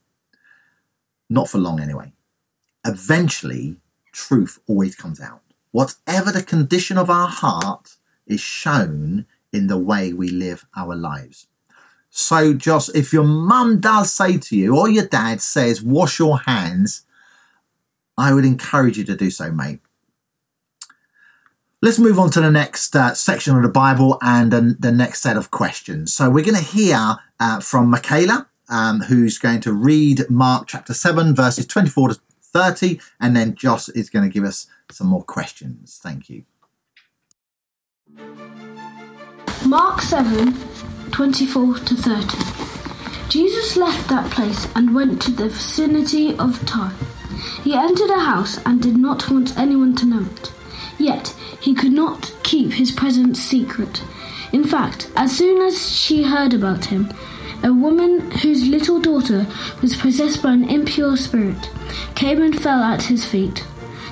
Not 1.30 1.48
for 1.48 1.58
long, 1.58 1.80
anyway. 1.80 2.12
Eventually, 2.86 3.76
truth 4.12 4.58
always 4.66 4.94
comes 4.94 5.20
out. 5.20 5.42
Whatever 5.72 6.30
the 6.30 6.42
condition 6.42 6.98
of 6.98 7.10
our 7.10 7.28
heart 7.28 7.96
is 8.26 8.40
shown 8.40 9.26
in 9.52 9.66
the 9.66 9.78
way 9.78 10.12
we 10.12 10.28
live 10.28 10.66
our 10.76 10.94
lives. 10.94 11.46
So, 12.10 12.54
Joss, 12.54 12.88
if 12.90 13.12
your 13.12 13.24
mum 13.24 13.80
does 13.80 14.12
say 14.12 14.38
to 14.38 14.56
you, 14.56 14.76
or 14.76 14.88
your 14.88 15.06
dad 15.06 15.40
says, 15.40 15.82
wash 15.82 16.18
your 16.18 16.38
hands, 16.40 17.04
I 18.16 18.32
would 18.32 18.44
encourage 18.44 18.98
you 18.98 19.04
to 19.04 19.16
do 19.16 19.30
so, 19.30 19.52
mate. 19.52 19.80
Let's 21.80 22.00
move 22.00 22.18
on 22.18 22.30
to 22.30 22.40
the 22.40 22.50
next 22.50 22.96
uh, 22.96 23.14
section 23.14 23.56
of 23.56 23.62
the 23.62 23.68
Bible 23.68 24.18
and 24.20 24.52
uh, 24.52 24.62
the 24.80 24.90
next 24.90 25.22
set 25.22 25.36
of 25.36 25.52
questions. 25.52 26.12
So, 26.12 26.28
we're 26.28 26.44
going 26.44 26.56
to 26.56 26.60
hear 26.60 27.18
uh, 27.38 27.60
from 27.60 27.88
Michaela, 27.88 28.48
um, 28.68 29.02
who's 29.02 29.38
going 29.38 29.60
to 29.60 29.72
read 29.72 30.28
Mark 30.28 30.66
chapter 30.66 30.92
7, 30.92 31.36
verses 31.36 31.68
24 31.68 32.08
to 32.08 32.20
30, 32.42 32.98
and 33.20 33.36
then 33.36 33.54
Joss 33.54 33.88
is 33.90 34.10
going 34.10 34.28
to 34.28 34.32
give 34.32 34.42
us 34.42 34.66
some 34.90 35.06
more 35.06 35.22
questions. 35.22 36.00
Thank 36.02 36.28
you. 36.28 36.42
Mark 39.64 40.00
7 40.00 40.54
24 41.12 41.78
to 41.78 41.94
30. 41.94 43.28
Jesus 43.28 43.76
left 43.76 44.08
that 44.08 44.28
place 44.32 44.66
and 44.74 44.96
went 44.96 45.22
to 45.22 45.30
the 45.30 45.48
vicinity 45.48 46.36
of 46.38 46.66
Tyre. 46.66 46.92
He 47.62 47.74
entered 47.74 48.10
a 48.10 48.18
house 48.18 48.58
and 48.66 48.82
did 48.82 48.96
not 48.96 49.30
want 49.30 49.56
anyone 49.56 49.94
to 49.96 50.06
know 50.06 50.26
it. 50.34 50.52
Yet 50.98 51.34
he 51.60 51.74
could 51.74 51.92
not 51.92 52.34
keep 52.42 52.72
his 52.72 52.90
presence 52.90 53.40
secret. 53.40 54.02
In 54.52 54.64
fact, 54.64 55.10
as 55.16 55.36
soon 55.36 55.60
as 55.62 55.90
she 55.94 56.24
heard 56.24 56.54
about 56.54 56.86
him, 56.86 57.12
a 57.62 57.72
woman 57.72 58.30
whose 58.30 58.66
little 58.66 59.00
daughter 59.00 59.46
was 59.82 59.96
possessed 59.96 60.42
by 60.42 60.52
an 60.52 60.68
impure 60.68 61.16
spirit 61.16 61.70
came 62.14 62.42
and 62.42 62.60
fell 62.60 62.82
at 62.82 63.02
his 63.02 63.24
feet. 63.24 63.64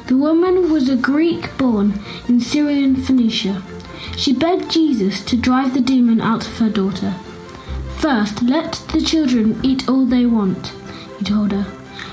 The 0.07 0.17
woman 0.17 0.71
was 0.71 0.89
a 0.89 0.97
Greek 0.97 1.57
born 1.57 2.01
in 2.29 2.41
Syrian 2.41 2.97
Phoenicia. 2.97 3.63
She 4.17 4.33
begged 4.33 4.71
Jesus 4.71 5.25
to 5.25 5.37
drive 5.37 5.75
the 5.75 5.81
demon 5.81 6.21
out 6.21 6.47
of 6.47 6.59
her 6.59 6.71
daughter. 6.71 7.15
First, 7.99 8.43
let 8.43 8.85
the 8.93 9.01
children 9.01 9.59
eat 9.65 9.89
all 9.89 10.07
they 10.07 10.27
want, 10.27 10.73
he 11.19 11.25
told 11.25 11.53
her, 11.53 11.65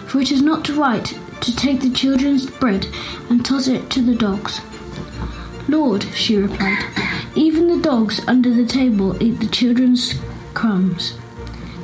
for 0.08 0.22
it 0.22 0.32
is 0.32 0.42
not 0.42 0.70
right 0.70 1.18
to 1.44 1.56
take 1.56 1.82
the 1.82 1.90
children's 1.90 2.46
bread 2.46 2.88
and 3.30 3.46
toss 3.46 3.68
it 3.68 3.90
to 3.92 4.02
the 4.02 4.16
dogs. 4.16 4.62
Lord, 5.68 6.04
she 6.14 6.38
replied, 6.38 6.86
even 7.36 7.68
the 7.68 7.82
dogs 7.82 8.22
under 8.28 8.54
the 8.54 8.66
table 8.66 9.22
eat 9.22 9.40
the 9.40 9.48
children's 9.48 10.14
crumbs. 10.54 11.18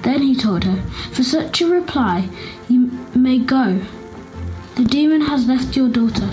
Then 0.04 0.22
he 0.22 0.36
told 0.36 0.64
her, 0.64 0.82
For 1.12 1.24
such 1.24 1.62
a 1.62 1.68
reply, 1.68 2.30
you 2.70 2.92
may 3.16 3.40
go. 3.40 3.82
The 4.76 4.86
demon 4.86 5.22
has 5.22 5.48
left 5.48 5.76
your 5.76 5.90
daughter. 5.90 6.30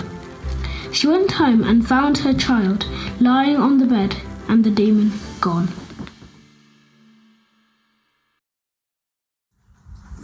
She 0.93 1.07
went 1.07 1.31
home 1.31 1.63
and 1.63 1.87
found 1.87 2.19
her 2.19 2.33
child 2.33 2.85
lying 3.19 3.57
on 3.57 3.77
the 3.79 3.85
bed 3.85 4.15
and 4.47 4.63
the 4.63 4.71
demon 4.71 5.11
gone. 5.41 5.67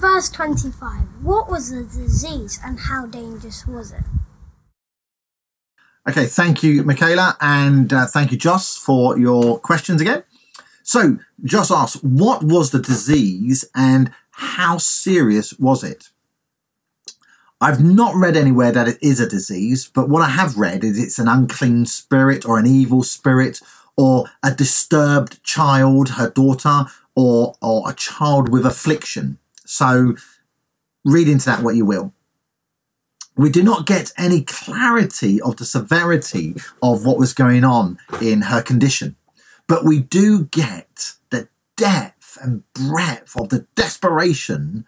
Verse 0.04 0.28
25. 0.32 1.24
What 1.24 1.50
was 1.50 1.70
the 1.70 1.84
disease 1.84 2.60
and 2.62 2.78
how 2.78 3.06
dangerous 3.06 3.66
was 3.66 3.94
it? 3.94 4.04
Okay, 6.10 6.26
thank 6.26 6.62
you, 6.62 6.84
Michaela, 6.84 7.38
and 7.40 7.94
uh, 7.94 8.06
thank 8.08 8.34
you, 8.34 8.38
Joss, 8.38 8.76
for 8.76 9.18
your 9.18 9.60
questions 9.60 10.02
again. 10.02 10.26
So, 10.84 11.20
Joss 11.46 11.72
asks, 11.72 12.04
what 12.04 12.44
was 12.44 12.72
the 12.72 12.82
disease 12.82 13.64
and 13.74 14.12
how 14.32 14.78
serious 14.78 15.58
was 15.58 15.86
it? 15.86 16.10
I've 17.62 17.82
not 17.82 18.14
read 18.14 18.36
anywhere 18.36 18.74
that 18.74 18.90
it 18.90 18.98
is 19.02 19.22
a 19.22 19.30
disease, 19.30 19.88
but 19.88 20.10
what 20.10 20.22
I 20.22 20.32
have 20.32 20.58
read 20.58 20.84
is 20.84 21.02
it's 21.02 21.18
an 21.18 21.30
unclean 21.30 21.86
spirit 21.86 22.46
or 22.46 22.60
an 22.60 22.68
evil 22.68 23.04
spirit 23.04 23.62
or 23.96 24.26
a 24.44 24.54
disturbed 24.54 25.42
child, 25.44 26.10
her 26.10 26.30
daughter, 26.30 26.88
or, 27.16 27.56
or 27.62 27.90
a 27.90 27.94
child 27.94 28.50
with 28.50 28.66
affliction. 28.66 29.40
So, 29.66 30.16
read 31.06 31.28
into 31.28 31.46
that 31.46 31.64
what 31.64 31.76
you 31.76 31.86
will. 31.86 32.14
We 33.36 33.50
do 33.50 33.64
not 33.64 33.88
get 33.88 34.14
any 34.18 34.44
clarity 34.44 35.42
of 35.42 35.58
the 35.58 35.66
severity 35.66 36.56
of 36.82 37.06
what 37.06 37.18
was 37.18 37.34
going 37.34 37.64
on 37.64 37.98
in 38.22 38.44
her 38.44 38.62
condition 38.62 39.16
but 39.68 39.86
we 39.86 40.00
do 40.00 40.46
get 40.46 41.14
the 41.30 41.48
depth 41.78 42.38
and 42.42 42.64
breadth 42.74 43.40
of 43.40 43.50
the 43.50 43.66
desperation 43.76 44.86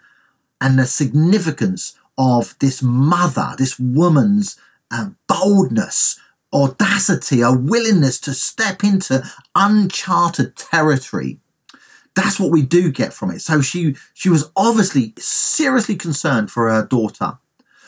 and 0.59 0.77
the 0.77 0.85
significance 0.85 1.97
of 2.17 2.55
this 2.59 2.81
mother, 2.81 3.55
this 3.57 3.79
woman's 3.79 4.57
uh, 4.91 5.09
boldness, 5.27 6.19
audacity, 6.53 7.41
a 7.41 7.51
willingness 7.51 8.19
to 8.21 8.33
step 8.33 8.83
into 8.83 9.23
uncharted 9.53 10.55
territory. 10.55 11.39
That's 12.15 12.39
what 12.39 12.51
we 12.51 12.61
do 12.61 12.91
get 12.91 13.13
from 13.13 13.31
it. 13.31 13.41
So 13.41 13.61
she 13.61 13.95
she 14.13 14.29
was 14.29 14.51
obviously 14.55 15.13
seriously 15.17 15.95
concerned 15.95 16.49
for 16.49 16.69
her 16.71 16.85
daughter. 16.85 17.37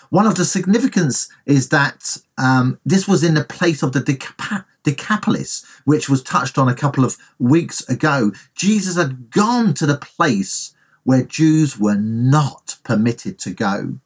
One 0.09 0.25
of 0.25 0.35
the 0.35 0.45
significance 0.45 1.29
is 1.45 1.69
that 1.69 2.17
um, 2.37 2.79
this 2.85 3.07
was 3.07 3.23
in 3.23 3.33
the 3.33 3.43
place 3.43 3.83
of 3.83 3.91
the 3.91 3.99
Decap- 3.99 4.65
Decapolis, 4.83 5.65
which 5.83 6.07
was 6.07 6.23
touched 6.23 6.57
on 6.57 6.69
a 6.69 6.75
couple 6.75 7.03
of 7.03 7.17
weeks 7.39 7.87
ago. 7.89 8.31
Jesus 8.55 8.95
had 8.95 9.29
gone 9.31 9.73
to 9.73 9.85
the 9.85 9.97
place 9.97 10.73
where 11.03 11.23
Jews 11.23 11.77
were 11.77 11.95
not 11.95 12.77
permitted 12.83 13.37
to 13.39 13.51
go. 13.51 13.99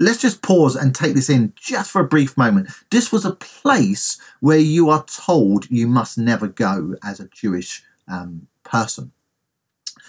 Let's 0.00 0.20
just 0.20 0.42
pause 0.42 0.76
and 0.76 0.94
take 0.94 1.14
this 1.14 1.28
in 1.28 1.52
just 1.56 1.90
for 1.90 2.00
a 2.00 2.08
brief 2.08 2.36
moment. 2.36 2.70
This 2.90 3.10
was 3.10 3.24
a 3.24 3.34
place 3.34 4.16
where 4.40 4.58
you 4.58 4.90
are 4.90 5.04
told 5.04 5.68
you 5.70 5.88
must 5.88 6.16
never 6.16 6.46
go 6.46 6.94
as 7.02 7.18
a 7.18 7.28
Jewish 7.28 7.82
um, 8.06 8.46
person. 8.68 9.12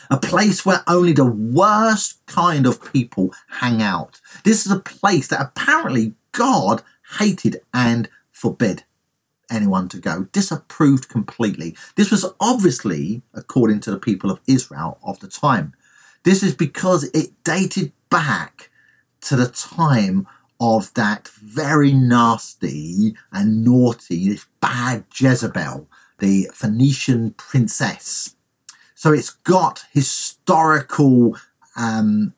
A 0.09 0.17
place 0.17 0.65
where 0.65 0.83
only 0.87 1.13
the 1.13 1.25
worst 1.25 2.25
kind 2.25 2.65
of 2.65 2.91
people 2.93 3.33
hang 3.47 3.81
out. 3.81 4.21
This 4.43 4.65
is 4.65 4.71
a 4.71 4.79
place 4.79 5.27
that 5.27 5.41
apparently 5.41 6.13
God 6.31 6.81
hated 7.19 7.61
and 7.73 8.09
forbid 8.31 8.83
anyone 9.49 9.89
to 9.89 9.97
go, 9.97 10.27
disapproved 10.31 11.09
completely. 11.09 11.75
This 11.95 12.11
was 12.11 12.25
obviously 12.39 13.21
according 13.33 13.79
to 13.81 13.91
the 13.91 13.99
people 13.99 14.31
of 14.31 14.39
Israel 14.47 14.99
of 15.03 15.19
the 15.19 15.27
time. 15.27 15.73
This 16.23 16.43
is 16.43 16.55
because 16.55 17.05
it 17.13 17.31
dated 17.43 17.91
back 18.09 18.69
to 19.21 19.35
the 19.35 19.47
time 19.47 20.27
of 20.59 20.93
that 20.93 21.29
very 21.29 21.93
nasty 21.93 23.15
and 23.31 23.63
naughty, 23.63 24.29
this 24.29 24.45
bad 24.59 25.05
Jezebel, 25.15 25.87
the 26.19 26.49
Phoenician 26.53 27.31
princess. 27.31 28.35
So 28.99 29.13
it's 29.13 29.29
got 29.29 29.85
historical 29.93 31.37
um, 31.77 32.33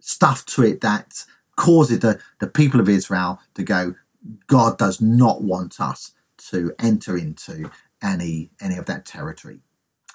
stuff 0.00 0.46
to 0.46 0.62
it 0.62 0.80
that 0.80 1.26
causes 1.56 1.98
the, 1.98 2.18
the 2.40 2.46
people 2.46 2.80
of 2.80 2.88
Israel 2.88 3.38
to 3.52 3.62
go, 3.62 3.96
God 4.46 4.78
does 4.78 4.98
not 4.98 5.42
want 5.42 5.78
us 5.78 6.12
to 6.48 6.74
enter 6.78 7.18
into 7.18 7.70
any 8.02 8.48
any 8.62 8.78
of 8.78 8.86
that 8.86 9.04
territory. 9.04 9.60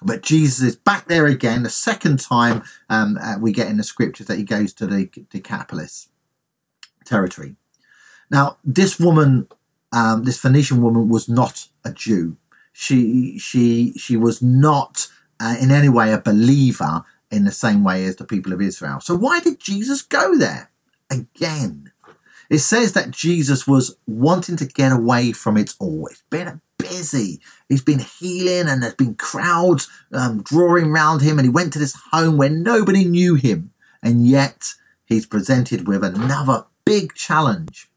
But 0.02 0.22
Jesus 0.22 0.60
is 0.66 0.74
back 0.74 1.06
there 1.06 1.26
again, 1.26 1.62
the 1.62 1.70
second 1.70 2.18
time 2.18 2.64
um, 2.90 3.16
uh, 3.22 3.36
we 3.40 3.52
get 3.52 3.68
in 3.68 3.76
the 3.76 3.84
scriptures 3.84 4.26
that 4.26 4.38
he 4.38 4.42
goes 4.42 4.72
to 4.72 4.88
the 4.88 5.08
Decapolis 5.30 6.08
territory. 7.04 7.54
Now, 8.28 8.56
this 8.64 8.98
woman, 8.98 9.46
um, 9.92 10.24
this 10.24 10.40
Phoenician 10.40 10.82
woman, 10.82 11.08
was 11.08 11.28
not 11.28 11.68
a 11.84 11.92
Jew. 11.92 12.38
She 12.72 13.38
she 13.38 13.92
she 13.92 14.16
was 14.16 14.42
not 14.42 15.06
uh, 15.42 15.56
in 15.60 15.70
any 15.70 15.88
way 15.88 16.12
a 16.12 16.18
believer 16.18 17.04
in 17.30 17.44
the 17.44 17.50
same 17.50 17.82
way 17.82 18.04
as 18.04 18.16
the 18.16 18.24
people 18.24 18.52
of 18.52 18.60
Israel. 18.60 19.00
So 19.00 19.16
why 19.16 19.40
did 19.40 19.58
Jesus 19.58 20.02
go 20.02 20.38
there 20.38 20.70
again? 21.10 21.90
It 22.48 22.58
says 22.58 22.92
that 22.92 23.10
Jesus 23.10 23.66
was 23.66 23.96
wanting 24.06 24.56
to 24.56 24.66
get 24.66 24.92
away 24.92 25.32
from 25.32 25.56
it 25.56 25.74
all. 25.80 26.06
It's 26.08 26.22
been 26.30 26.60
busy. 26.76 27.40
He's 27.68 27.82
been 27.82 28.00
healing, 28.00 28.68
and 28.68 28.82
there's 28.82 28.94
been 28.94 29.14
crowds 29.14 29.88
um, 30.12 30.42
drawing 30.42 30.90
around 30.90 31.22
him. 31.22 31.38
And 31.38 31.46
he 31.46 31.50
went 31.50 31.72
to 31.72 31.78
this 31.78 31.96
home 32.12 32.36
where 32.36 32.50
nobody 32.50 33.04
knew 33.04 33.34
him, 33.34 33.72
and 34.02 34.26
yet 34.26 34.74
he's 35.06 35.26
presented 35.26 35.88
with 35.88 36.04
another 36.04 36.66
big 36.84 37.14
challenge. 37.14 37.88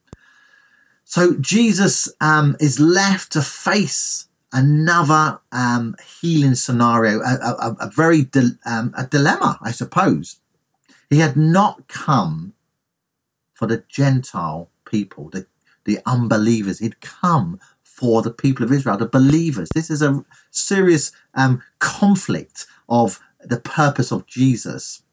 So 1.03 1.35
Jesus 1.35 2.07
um, 2.21 2.55
is 2.59 2.79
left 2.79 3.33
to 3.33 3.41
face 3.41 4.27
another 4.55 5.39
um, 5.51 5.95
healing 6.21 6.55
scenario, 6.55 7.19
a, 7.19 7.35
a, 7.43 7.75
a 7.81 7.89
very 7.89 8.23
di- 8.23 8.57
um, 8.65 8.93
a 8.97 9.05
dilemma, 9.05 9.59
I 9.61 9.71
suppose. 9.71 10.39
He 11.09 11.19
had 11.19 11.35
not 11.35 11.87
come 11.87 12.53
for 13.53 13.67
the 13.67 13.83
Gentile 13.89 14.69
people, 14.85 15.29
the, 15.29 15.45
the 15.83 15.99
unbelievers. 16.05 16.79
He'd 16.79 17.01
come 17.01 17.59
for 17.83 18.21
the 18.21 18.31
people 18.31 18.65
of 18.65 18.71
Israel, 18.71 18.97
the 18.97 19.07
believers. 19.07 19.69
This 19.75 19.89
is 19.89 20.01
a 20.01 20.23
serious 20.51 21.11
um, 21.33 21.61
conflict 21.79 22.65
of 22.89 23.19
the 23.41 23.59
purpose 23.59 24.11
of 24.11 24.25
Jesus 24.25 25.03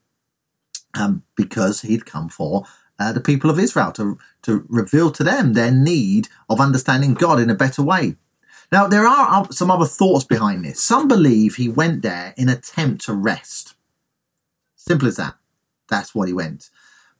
um, 0.94 1.24
because 1.36 1.82
he'd 1.82 2.06
come 2.06 2.28
for 2.28 2.64
uh, 2.98 3.12
the 3.12 3.20
people 3.20 3.50
of 3.50 3.58
Israel 3.58 3.92
to, 3.92 4.18
to 4.42 4.64
reveal 4.68 5.10
to 5.10 5.24
them 5.24 5.52
their 5.52 5.72
need 5.72 6.28
of 6.48 6.60
understanding 6.60 7.14
God 7.14 7.40
in 7.40 7.50
a 7.50 7.54
better 7.54 7.82
way. 7.82 8.16
Now, 8.72 8.88
there 8.88 9.06
are 9.06 9.46
some 9.52 9.70
other 9.70 9.84
thoughts 9.84 10.24
behind 10.24 10.64
this. 10.64 10.82
Some 10.82 11.06
believe 11.06 11.56
he 11.56 11.68
went 11.68 12.00
there 12.00 12.32
in 12.38 12.48
attempt 12.48 13.04
to 13.04 13.12
rest. 13.12 13.74
Simple 14.74 15.08
as 15.08 15.16
that. 15.16 15.34
That's 15.90 16.14
what 16.14 16.26
he 16.26 16.34
went. 16.34 16.70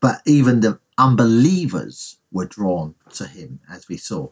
But 0.00 0.22
even 0.24 0.60
the 0.60 0.80
unbelievers 0.96 2.16
were 2.32 2.46
drawn 2.46 2.94
to 3.14 3.26
him, 3.26 3.60
as 3.70 3.86
we 3.86 3.98
saw, 3.98 4.30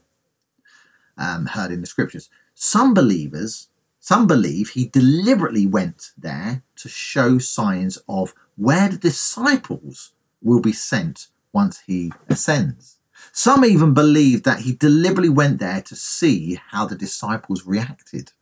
um, 1.19 1.45
heard 1.47 1.71
in 1.71 1.83
the 1.83 1.87
scriptures. 1.87 2.31
Some 2.55 2.95
believers 2.95 3.69
Some 4.01 4.27
believe 4.27 4.71
he 4.71 4.87
deliberately 4.87 5.67
went 5.67 6.13
there 6.17 6.63
to 6.77 6.89
show 6.89 7.39
signs 7.39 7.99
of 8.09 8.35
where 8.57 8.89
the 8.89 8.97
disciples 8.97 10.13
will 10.43 10.61
be 10.61 10.73
sent 10.73 11.27
once 11.53 11.83
he 11.87 12.11
ascends. 12.29 12.97
Some 13.33 13.65
even 13.65 13.95
believe 13.95 14.43
that 14.43 14.61
he 14.61 14.73
deliberately 14.73 15.29
went 15.29 15.59
there 15.59 15.83
to 15.83 15.97
see 15.97 16.61
how 16.69 16.87
the 16.87 16.97
disciples 16.97 17.67
reacted. 17.67 18.33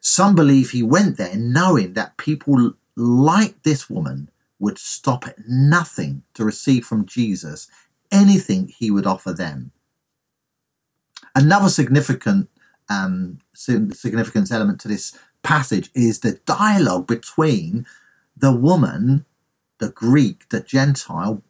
Some 0.00 0.34
believe 0.34 0.70
he 0.70 0.82
went 0.82 1.16
there 1.16 1.36
knowing 1.36 1.92
that 1.94 2.16
people 2.16 2.74
like 2.96 3.62
this 3.62 3.88
woman 3.88 4.30
would 4.58 4.78
stop 4.78 5.26
at 5.26 5.36
nothing 5.48 6.22
to 6.34 6.44
receive 6.44 6.84
from 6.84 7.06
Jesus 7.06 7.68
anything 8.10 8.68
he 8.68 8.90
would 8.90 9.06
offer 9.06 9.32
them. 9.32 9.72
Another 11.34 11.68
significant 11.68 12.48
um, 12.88 13.38
significance 13.54 14.50
element 14.50 14.80
to 14.80 14.88
this 14.88 15.16
passage 15.42 15.90
is 15.94 16.20
the 16.20 16.40
dialogue 16.44 17.06
between 17.06 17.86
the 18.36 18.52
woman, 18.52 19.24
the 19.78 19.90
Greek, 19.90 20.48
the 20.48 20.60
Gentile, 20.60 21.42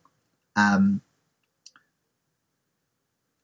um, 0.54 1.00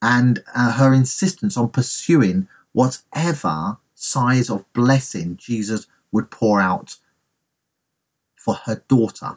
and 0.07 0.45
uh, 0.55 0.71
her 0.71 0.95
insistence 0.95 1.57
on 1.57 1.69
pursuing 1.69 2.47
whatever 2.71 3.77
size 3.97 4.49
of 4.49 4.73
blessing 4.73 5.37
Jesus 5.37 5.89
would 6.13 6.31
pour 6.31 6.61
out 6.61 6.97
for 8.37 8.55
her 8.55 8.85
daughter. 8.87 9.37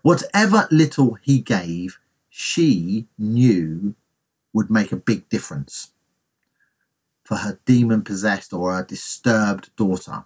Whatever 0.00 0.66
little 0.70 1.18
he 1.20 1.38
gave, 1.38 1.98
she 2.30 3.06
knew 3.18 3.94
would 4.54 4.70
make 4.70 4.90
a 4.90 4.96
big 4.96 5.28
difference 5.28 5.90
for 7.22 7.36
her 7.36 7.60
demon 7.66 8.00
possessed 8.00 8.54
or 8.54 8.78
a 8.78 8.86
disturbed 8.86 9.68
daughter. 9.76 10.24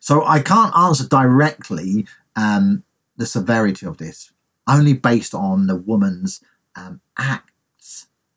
So 0.00 0.24
I 0.24 0.40
can't 0.40 0.76
answer 0.76 1.06
directly 1.06 2.08
um, 2.34 2.82
the 3.16 3.26
severity 3.26 3.86
of 3.86 3.98
this, 3.98 4.32
only 4.66 4.94
based 4.94 5.34
on 5.34 5.68
the 5.68 5.76
woman's 5.76 6.42
um, 6.74 7.00
acts 7.16 7.49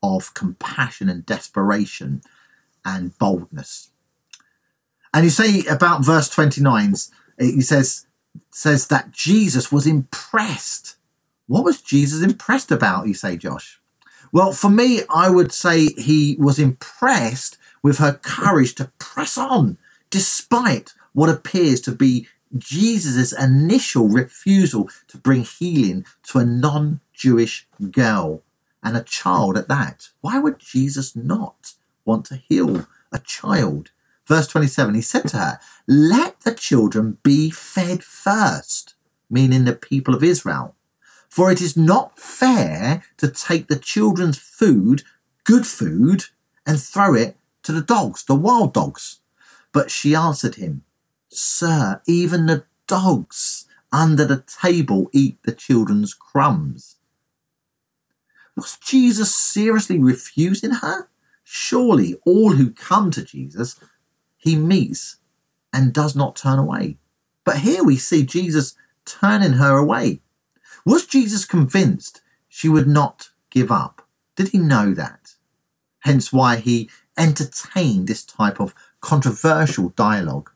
of 0.03 0.33
compassion 0.33 1.09
and 1.09 1.25
desperation 1.25 2.21
and 2.85 3.17
boldness. 3.17 3.89
And 5.13 5.23
you 5.23 5.29
say 5.29 5.63
about 5.65 6.05
verse 6.05 6.27
29, 6.29 6.95
he 7.39 7.61
says, 7.61 8.05
says 8.51 8.87
that 8.87 9.11
Jesus 9.11 9.71
was 9.71 9.87
impressed. 9.87 10.97
What 11.47 11.63
was 11.63 11.81
Jesus 11.81 12.21
impressed 12.21 12.71
about, 12.71 13.07
you 13.07 13.13
say, 13.13 13.37
Josh? 13.37 13.79
Well, 14.31 14.51
for 14.51 14.69
me, 14.69 15.01
I 15.13 15.29
would 15.29 15.51
say 15.51 15.87
he 15.93 16.35
was 16.39 16.59
impressed 16.59 17.57
with 17.81 17.99
her 17.99 18.13
courage 18.13 18.75
to 18.75 18.91
press 18.97 19.37
on 19.37 19.77
despite 20.09 20.93
what 21.13 21.29
appears 21.29 21.79
to 21.81 21.91
be 21.91 22.27
Jesus' 22.57 23.31
initial 23.33 24.09
refusal 24.09 24.89
to 25.07 25.17
bring 25.17 25.43
healing 25.43 26.05
to 26.23 26.39
a 26.39 26.45
non 26.45 26.99
Jewish 27.13 27.67
girl 27.91 28.41
and 28.83 28.97
a 28.97 29.03
child 29.03 29.57
at 29.57 29.67
that. 29.69 30.09
Why 30.21 30.39
would 30.39 30.59
Jesus 30.59 31.15
not 31.15 31.73
want 32.05 32.25
to 32.25 32.35
heal 32.35 32.87
a 33.11 33.19
child? 33.19 33.91
Verse 34.27 34.47
27, 34.47 34.93
he 34.93 35.01
said 35.01 35.27
to 35.29 35.37
her, 35.37 35.59
Let 35.87 36.41
the 36.41 36.53
children 36.53 37.17
be 37.23 37.49
fed 37.49 38.03
first, 38.03 38.95
meaning 39.29 39.65
the 39.65 39.73
people 39.73 40.13
of 40.13 40.23
Israel. 40.23 40.75
For 41.29 41.51
it 41.51 41.61
is 41.61 41.75
not 41.75 42.19
fair 42.19 43.03
to 43.17 43.27
take 43.27 43.67
the 43.67 43.79
children's 43.79 44.37
food, 44.37 45.03
good 45.43 45.65
food, 45.65 46.25
and 46.65 46.79
throw 46.79 47.15
it 47.15 47.37
to 47.63 47.71
the 47.71 47.81
dogs, 47.81 48.23
the 48.23 48.35
wild 48.35 48.73
dogs. 48.73 49.19
But 49.71 49.89
she 49.89 50.15
answered 50.15 50.55
him, 50.55 50.83
Sir, 51.29 52.01
even 52.05 52.45
the 52.45 52.65
dogs 52.87 53.65
under 53.91 54.25
the 54.25 54.43
table 54.61 55.09
eat 55.11 55.37
the 55.43 55.51
children's 55.51 56.13
crumbs. 56.13 56.97
Was 58.55 58.77
Jesus 58.77 59.33
seriously 59.33 59.99
refusing 59.99 60.71
her? 60.71 61.09
Surely 61.43 62.15
all 62.25 62.53
who 62.53 62.71
come 62.71 63.11
to 63.11 63.23
Jesus, 63.23 63.79
he 64.37 64.55
meets 64.55 65.17
and 65.71 65.93
does 65.93 66.15
not 66.15 66.35
turn 66.35 66.59
away. 66.59 66.97
But 67.43 67.59
here 67.59 67.83
we 67.83 67.97
see 67.97 68.23
Jesus 68.23 68.75
turning 69.05 69.53
her 69.53 69.77
away. 69.77 70.21
Was 70.85 71.05
Jesus 71.05 71.45
convinced 71.45 72.21
she 72.47 72.69
would 72.69 72.87
not 72.87 73.29
give 73.49 73.71
up? 73.71 74.07
Did 74.35 74.49
he 74.49 74.57
know 74.57 74.93
that? 74.93 75.35
Hence 75.99 76.31
why 76.31 76.57
he 76.57 76.89
entertained 77.17 78.07
this 78.07 78.23
type 78.23 78.59
of 78.59 78.75
controversial 79.01 79.89
dialogue. 79.89 80.51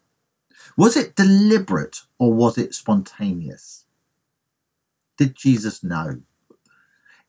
Was 0.78 0.96
it 0.96 1.16
deliberate 1.16 2.02
or 2.18 2.34
was 2.34 2.58
it 2.58 2.76
spontaneous? 2.76 3.86
Did 5.18 5.36
Jesus 5.36 5.84
know? 5.84 6.22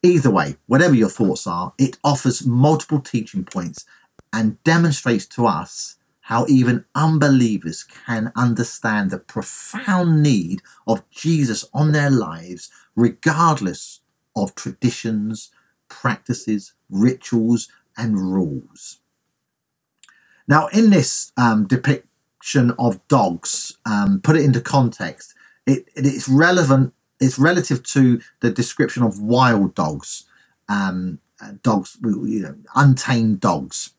Either 0.02 0.30
way, 0.30 0.56
whatever 0.66 0.94
your 0.94 1.08
thoughts 1.08 1.46
are, 1.46 1.72
it 1.78 1.98
offers 2.04 2.46
multiple 2.46 3.00
teaching 3.00 3.44
points 3.44 3.84
and 4.32 4.62
demonstrates 4.62 5.26
to 5.26 5.46
us 5.46 5.96
how 6.20 6.46
even 6.46 6.84
unbelievers 6.94 7.84
can 7.84 8.30
understand 8.36 9.10
the 9.10 9.18
profound 9.18 10.22
need 10.22 10.60
of 10.86 11.08
Jesus 11.10 11.64
on 11.72 11.92
their 11.92 12.10
lives, 12.10 12.70
regardless 12.94 14.00
of 14.36 14.54
traditions, 14.54 15.50
practices, 15.88 16.74
rituals, 16.90 17.68
and 17.96 18.20
rules. 18.20 19.00
Now, 20.46 20.68
in 20.68 20.90
this 20.90 21.32
um, 21.36 21.66
depiction 21.66 22.72
of 22.78 23.06
dogs, 23.08 23.78
um, 23.84 24.20
put 24.22 24.36
it 24.36 24.44
into 24.44 24.60
context, 24.60 25.34
it, 25.66 25.88
it 25.96 26.06
is 26.06 26.28
relevant, 26.28 26.94
it's 27.20 27.38
relative 27.38 27.82
to 27.82 28.20
the 28.40 28.50
description 28.50 29.02
of 29.02 29.20
wild 29.20 29.74
dogs, 29.74 30.24
um, 30.68 31.18
dogs, 31.62 31.96
you 32.02 32.42
know, 32.42 32.56
untamed 32.74 33.40
dogs. 33.40 33.90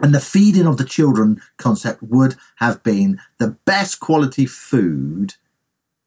And 0.00 0.14
the 0.14 0.20
feeding 0.20 0.66
of 0.66 0.78
the 0.78 0.84
children 0.84 1.42
concept 1.58 2.02
would 2.02 2.36
have 2.56 2.82
been 2.82 3.20
the 3.38 3.56
best 3.64 4.00
quality 4.00 4.46
food 4.46 5.34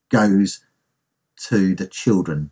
goes 0.09 0.63
to 1.35 1.75
the 1.75 1.87
children 1.87 2.51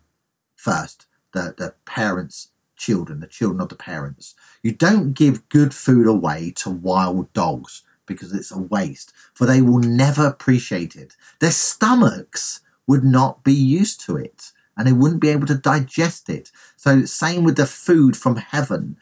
first, 0.54 1.06
the, 1.32 1.54
the 1.56 1.74
parents' 1.84 2.48
children, 2.76 3.20
the 3.20 3.26
children 3.26 3.60
of 3.60 3.68
the 3.68 3.76
parents. 3.76 4.34
You 4.62 4.72
don't 4.72 5.12
give 5.12 5.48
good 5.48 5.74
food 5.74 6.06
away 6.06 6.52
to 6.56 6.70
wild 6.70 7.32
dogs 7.32 7.82
because 8.06 8.32
it's 8.32 8.50
a 8.50 8.58
waste, 8.58 9.12
for 9.34 9.46
they 9.46 9.62
will 9.62 9.78
never 9.78 10.26
appreciate 10.26 10.96
it. 10.96 11.16
Their 11.40 11.52
stomachs 11.52 12.60
would 12.86 13.04
not 13.04 13.44
be 13.44 13.54
used 13.54 14.00
to 14.06 14.16
it 14.16 14.52
and 14.76 14.86
they 14.86 14.92
wouldn't 14.92 15.20
be 15.20 15.28
able 15.28 15.46
to 15.46 15.54
digest 15.54 16.28
it. 16.28 16.50
So, 16.76 17.04
same 17.04 17.44
with 17.44 17.56
the 17.56 17.66
food 17.66 18.16
from 18.16 18.36
heaven. 18.36 18.96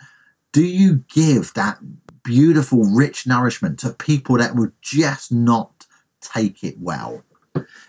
Do 0.52 0.64
you 0.64 1.04
give 1.08 1.54
that 1.54 1.78
beautiful, 2.22 2.84
rich 2.84 3.26
nourishment 3.26 3.78
to 3.80 3.90
people 3.90 4.38
that 4.38 4.54
would 4.54 4.72
just 4.80 5.32
not 5.32 5.86
take 6.20 6.62
it 6.62 6.78
well. 6.78 7.24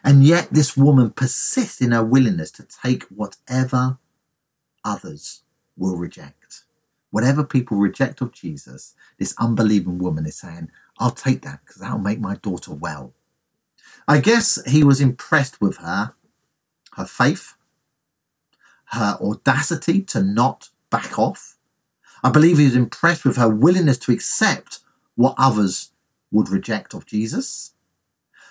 And 0.04 0.23
yet, 0.23 0.49
this 0.51 0.75
woman 0.75 1.12
persists 1.12 1.82
in 1.82 1.91
her 1.91 2.04
willingness 2.04 2.51
to 2.51 2.63
take 2.63 3.04
whatever 3.04 3.97
others 4.84 5.43
will 5.77 5.97
reject. 5.97 6.63
Whatever 7.12 7.43
people 7.43 7.77
reject 7.77 8.21
of 8.21 8.32
Jesus, 8.32 8.95
this 9.19 9.36
unbelieving 9.38 9.99
woman 9.99 10.25
is 10.25 10.38
saying, 10.38 10.71
I'll 10.97 11.12
take 11.12 11.41
that 11.43 11.60
because 11.65 11.82
that'll 11.82 11.99
make 11.99 12.19
my 12.19 12.36
daughter 12.36 12.73
well. 12.73 13.13
I 14.08 14.20
guess 14.20 14.64
he 14.66 14.84
was 14.84 15.00
impressed 15.00 15.62
with 15.62 15.78
her, 15.78 16.14
her 16.94 17.06
faith, 17.06 17.56
her 18.92 19.18
audacity 19.22 20.02
to 20.02 20.22
not 20.22 20.70
back 20.90 21.18
off, 21.18 21.58
I 22.24 22.30
believe 22.30 22.58
he 22.58 22.66
was 22.66 22.76
impressed 22.76 23.26
with 23.26 23.38
her 23.38 23.50
willingness 23.50 23.98
to 24.00 24.12
accept 24.12 24.80
what 25.16 25.36
others 25.38 25.92
would 26.32 26.50
reject 26.50 26.94
of 26.94 27.06
Jesus. 27.06 27.74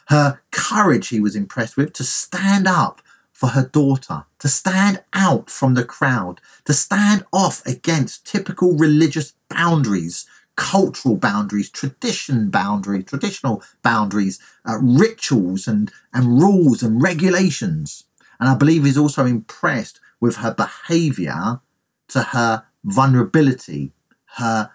Her 0.08 0.40
courage, 0.50 1.08
he 1.08 1.20
was 1.20 1.36
impressed 1.36 1.76
with, 1.76 1.92
to 1.94 2.04
stand 2.04 2.66
up 2.66 3.00
for 3.32 3.50
her 3.50 3.64
daughter, 3.66 4.24
to 4.40 4.48
stand 4.48 5.02
out 5.12 5.48
from 5.48 5.74
the 5.74 5.84
crowd, 5.84 6.40
to 6.64 6.72
stand 6.72 7.24
off 7.32 7.64
against 7.64 8.26
typical 8.26 8.76
religious 8.76 9.34
boundaries, 9.48 10.26
cultural 10.60 11.16
boundaries, 11.16 11.70
tradition 11.70 12.50
boundaries, 12.50 13.06
traditional 13.06 13.62
boundaries, 13.82 14.38
uh, 14.68 14.76
rituals 14.82 15.66
and, 15.66 15.90
and 16.12 16.38
rules 16.38 16.82
and 16.82 17.02
regulations. 17.02 18.04
And 18.38 18.46
I 18.46 18.54
believe 18.54 18.84
he's 18.84 18.98
also 18.98 19.24
impressed 19.24 20.00
with 20.20 20.36
her 20.36 20.52
behavior 20.52 21.60
to 22.08 22.22
her 22.22 22.64
vulnerability, 22.84 23.92
her 24.36 24.70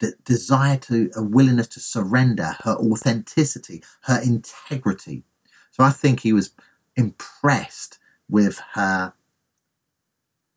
de- 0.00 0.14
desire 0.24 0.78
to, 0.78 1.10
a 1.14 1.22
willingness 1.22 1.68
to 1.68 1.80
surrender, 1.80 2.56
her 2.64 2.74
authenticity, 2.74 3.84
her 4.02 4.20
integrity. 4.20 5.22
So 5.70 5.84
I 5.84 5.90
think 5.90 6.20
he 6.20 6.32
was 6.32 6.50
impressed 6.96 8.00
with 8.28 8.60
her 8.72 9.12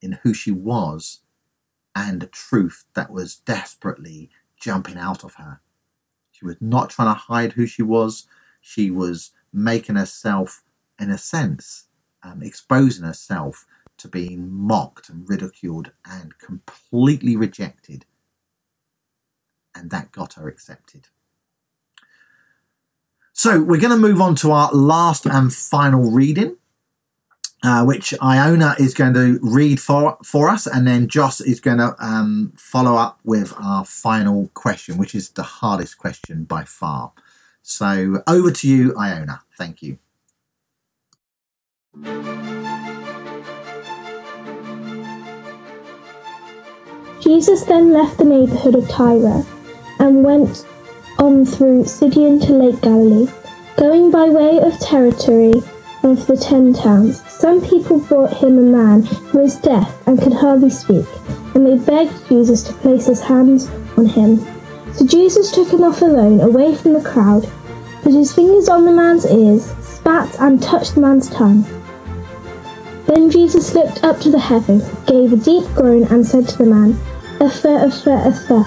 in 0.02 0.14
who 0.24 0.34
she 0.34 0.52
was 0.52 1.20
and 1.96 2.24
a 2.24 2.28
truth 2.28 2.86
that 2.96 3.12
was 3.12 3.36
desperately 3.36 4.32
jumping 4.60 4.98
out 4.98 5.24
of 5.24 5.36
her. 5.36 5.62
She 6.32 6.46
was 6.46 6.58
not 6.62 6.90
trying 6.90 7.14
to 7.14 7.20
hide 7.20 7.54
who 7.54 7.66
she 7.66 7.82
was. 7.82 8.28
She 8.62 8.92
was 8.92 9.32
making 9.52 9.96
herself, 9.96 10.64
in 11.00 11.10
a 11.10 11.18
sense, 11.18 11.86
um, 12.24 12.44
exposing 12.44 13.06
herself 13.06 13.66
to 13.98 14.08
being 14.08 14.52
mocked 14.52 15.10
and 15.10 15.28
ridiculed 15.28 15.92
and 16.06 16.38
completely 16.38 17.36
rejected. 17.36 18.06
And 19.74 19.90
that 19.90 20.12
got 20.12 20.34
her 20.34 20.48
accepted. 20.48 21.08
So 23.34 23.62
we're 23.62 23.80
going 23.80 23.92
to 23.92 23.98
move 23.98 24.22
on 24.22 24.36
to 24.36 24.52
our 24.52 24.72
last 24.72 25.26
and 25.26 25.54
final 25.54 26.12
reading, 26.12 26.58
uh, 27.64 27.84
which 27.84 28.14
Iona 28.22 28.76
is 28.80 28.94
going 28.94 29.14
to 29.16 29.40
read 29.42 29.80
for, 29.80 30.18
for 30.24 30.50
us, 30.50 30.68
and 30.68 30.88
then 30.88 31.08
Joss 31.08 31.42
is 31.42 31.60
going 31.60 31.80
to 31.80 31.96
um, 32.00 32.54
follow 32.56 32.96
up 32.96 33.20
with 33.24 33.54
our 33.60 33.84
final 33.84 34.50
question, 34.54 34.98
which 34.98 35.16
is 35.16 35.30
the 35.30 35.44
hardest 35.44 35.98
question 35.98 36.44
by 36.44 36.64
far. 36.64 37.14
So 37.64 38.24
over 38.28 38.52
to 38.52 38.68
you, 38.68 38.96
Iona. 38.98 39.42
Thank 39.58 39.82
you. 39.82 39.98
Jesus 47.22 47.64
then 47.64 47.92
left 47.92 48.20
the 48.20 48.24
neighborhood 48.24 48.76
of 48.76 48.88
Tyre 48.88 49.44
and 50.00 50.24
went 50.24 50.66
on 51.18 51.44
through 51.44 51.86
Sidon 51.86 52.40
to 52.42 52.54
Lake 52.54 52.82
Galilee, 52.82 53.32
going 53.78 54.12
by 54.12 54.30
way 54.30 54.60
of 54.60 54.80
territory 54.80 55.54
of 56.12 56.28
the 56.28 56.38
ten 56.38 56.74
towns. 56.74 57.22
Some 57.30 57.62
people 57.62 58.00
brought 58.00 58.38
him 58.38 58.58
a 58.58 58.62
man 58.62 59.04
who 59.04 59.40
was 59.40 59.58
deaf 59.58 59.92
and 60.08 60.22
could 60.22 60.34
hardly 60.34 60.70
speak, 60.70 61.06
and 61.54 61.66
they 61.66 61.78
begged 61.78 62.28
Jesus 62.28 62.64
to 62.64 62.74
place 62.74 63.06
his 63.06 63.22
hands 63.22 63.70
on 63.98 64.06
him. 64.06 64.40
So 64.94 65.06
Jesus 65.06 65.52
took 65.52 65.70
him 65.70 65.84
off 65.84 66.02
alone, 66.02 66.42
away 66.42 66.76
from 66.76 66.94
the 66.94 67.08
crowd, 67.08 67.50
put 68.02 68.14
his 68.14 68.34
fingers 68.34 68.70
on 68.70 68.86
the 68.86 68.92
man's 68.92 69.26
ears, 69.26 69.66
spat, 69.86 70.36
and 70.40 70.62
touched 70.62 70.96
the 70.96 71.02
man's 71.02 71.30
tongue. 71.30 71.66
Then 73.06 73.30
Jesus 73.30 73.74
looked 73.74 74.04
up 74.04 74.20
to 74.22 74.30
the 74.30 74.40
heaven, 74.40 74.80
gave 75.06 75.34
a 75.34 75.38
deep 75.38 75.66
groan, 75.76 76.04
and 76.06 76.26
said 76.26 76.48
to 76.50 76.58
the 76.58 76.66
man, 76.66 76.94
Ephpha, 77.40 77.86
Ephpha, 77.86 78.26
Ephpha, 78.26 78.64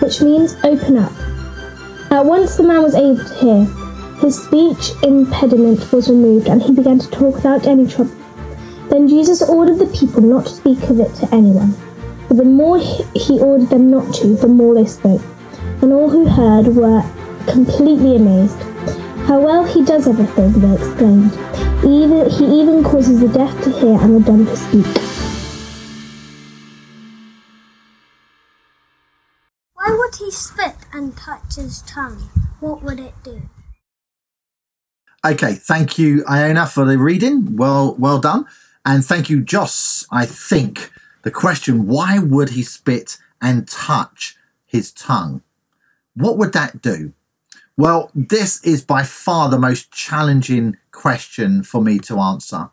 which 0.00 0.20
means 0.20 0.56
open 0.64 0.98
up. 0.98 1.12
At 2.10 2.24
once 2.24 2.56
the 2.56 2.64
man 2.64 2.82
was 2.82 2.94
able 2.94 3.24
to 3.24 3.34
hear. 3.34 3.79
His 4.20 4.42
speech 4.44 4.92
impediment 5.02 5.90
was 5.92 6.10
removed, 6.10 6.46
and 6.46 6.62
he 6.62 6.72
began 6.74 6.98
to 6.98 7.10
talk 7.10 7.36
without 7.36 7.66
any 7.66 7.86
trouble. 7.86 8.14
Then 8.90 9.08
Jesus 9.08 9.40
ordered 9.40 9.78
the 9.78 9.86
people 9.86 10.20
not 10.20 10.44
to 10.44 10.52
speak 10.52 10.82
of 10.90 11.00
it 11.00 11.14
to 11.14 11.34
anyone. 11.34 11.74
But 12.28 12.36
the 12.36 12.44
more 12.44 12.78
he 12.78 13.40
ordered 13.40 13.70
them 13.70 13.90
not 13.90 14.12
to, 14.16 14.36
the 14.36 14.46
more 14.46 14.74
they 14.74 14.84
spoke. 14.84 15.22
And 15.80 15.90
all 15.90 16.10
who 16.10 16.28
heard 16.28 16.66
were 16.66 17.02
completely 17.46 18.16
amazed. 18.16 18.58
How 19.26 19.40
well 19.40 19.64
he 19.64 19.82
does 19.82 20.06
everything, 20.06 20.52
they 20.52 20.74
exclaimed. 20.74 21.32
Even, 21.82 22.28
he 22.28 22.60
even 22.60 22.84
causes 22.84 23.20
the 23.20 23.28
deaf 23.28 23.50
to 23.64 23.70
hear 23.70 23.98
and 23.98 24.16
the 24.16 24.20
dumb 24.20 24.44
to 24.44 24.56
speak. 24.56 24.86
Why 29.72 29.96
would 29.96 30.14
he 30.16 30.30
spit 30.30 30.76
and 30.92 31.16
touch 31.16 31.56
his 31.56 31.80
tongue? 31.82 32.28
What 32.60 32.82
would 32.82 33.00
it 33.00 33.14
do? 33.24 33.48
Okay, 35.22 35.52
thank 35.52 35.98
you, 35.98 36.24
Iona, 36.26 36.66
for 36.66 36.86
the 36.86 36.96
reading. 36.96 37.56
Well, 37.56 37.94
well 37.98 38.18
done, 38.18 38.46
and 38.86 39.04
thank 39.04 39.28
you, 39.28 39.42
Joss. 39.42 40.06
I 40.10 40.24
think 40.24 40.90
the 41.22 41.30
question: 41.30 41.86
Why 41.86 42.18
would 42.18 42.50
he 42.50 42.62
spit 42.62 43.18
and 43.42 43.68
touch 43.68 44.36
his 44.64 44.90
tongue? 44.92 45.42
What 46.14 46.38
would 46.38 46.54
that 46.54 46.80
do? 46.80 47.12
Well, 47.76 48.10
this 48.14 48.64
is 48.64 48.82
by 48.82 49.02
far 49.02 49.50
the 49.50 49.58
most 49.58 49.92
challenging 49.92 50.78
question 50.90 51.64
for 51.64 51.82
me 51.82 51.98
to 52.00 52.18
answer. 52.18 52.70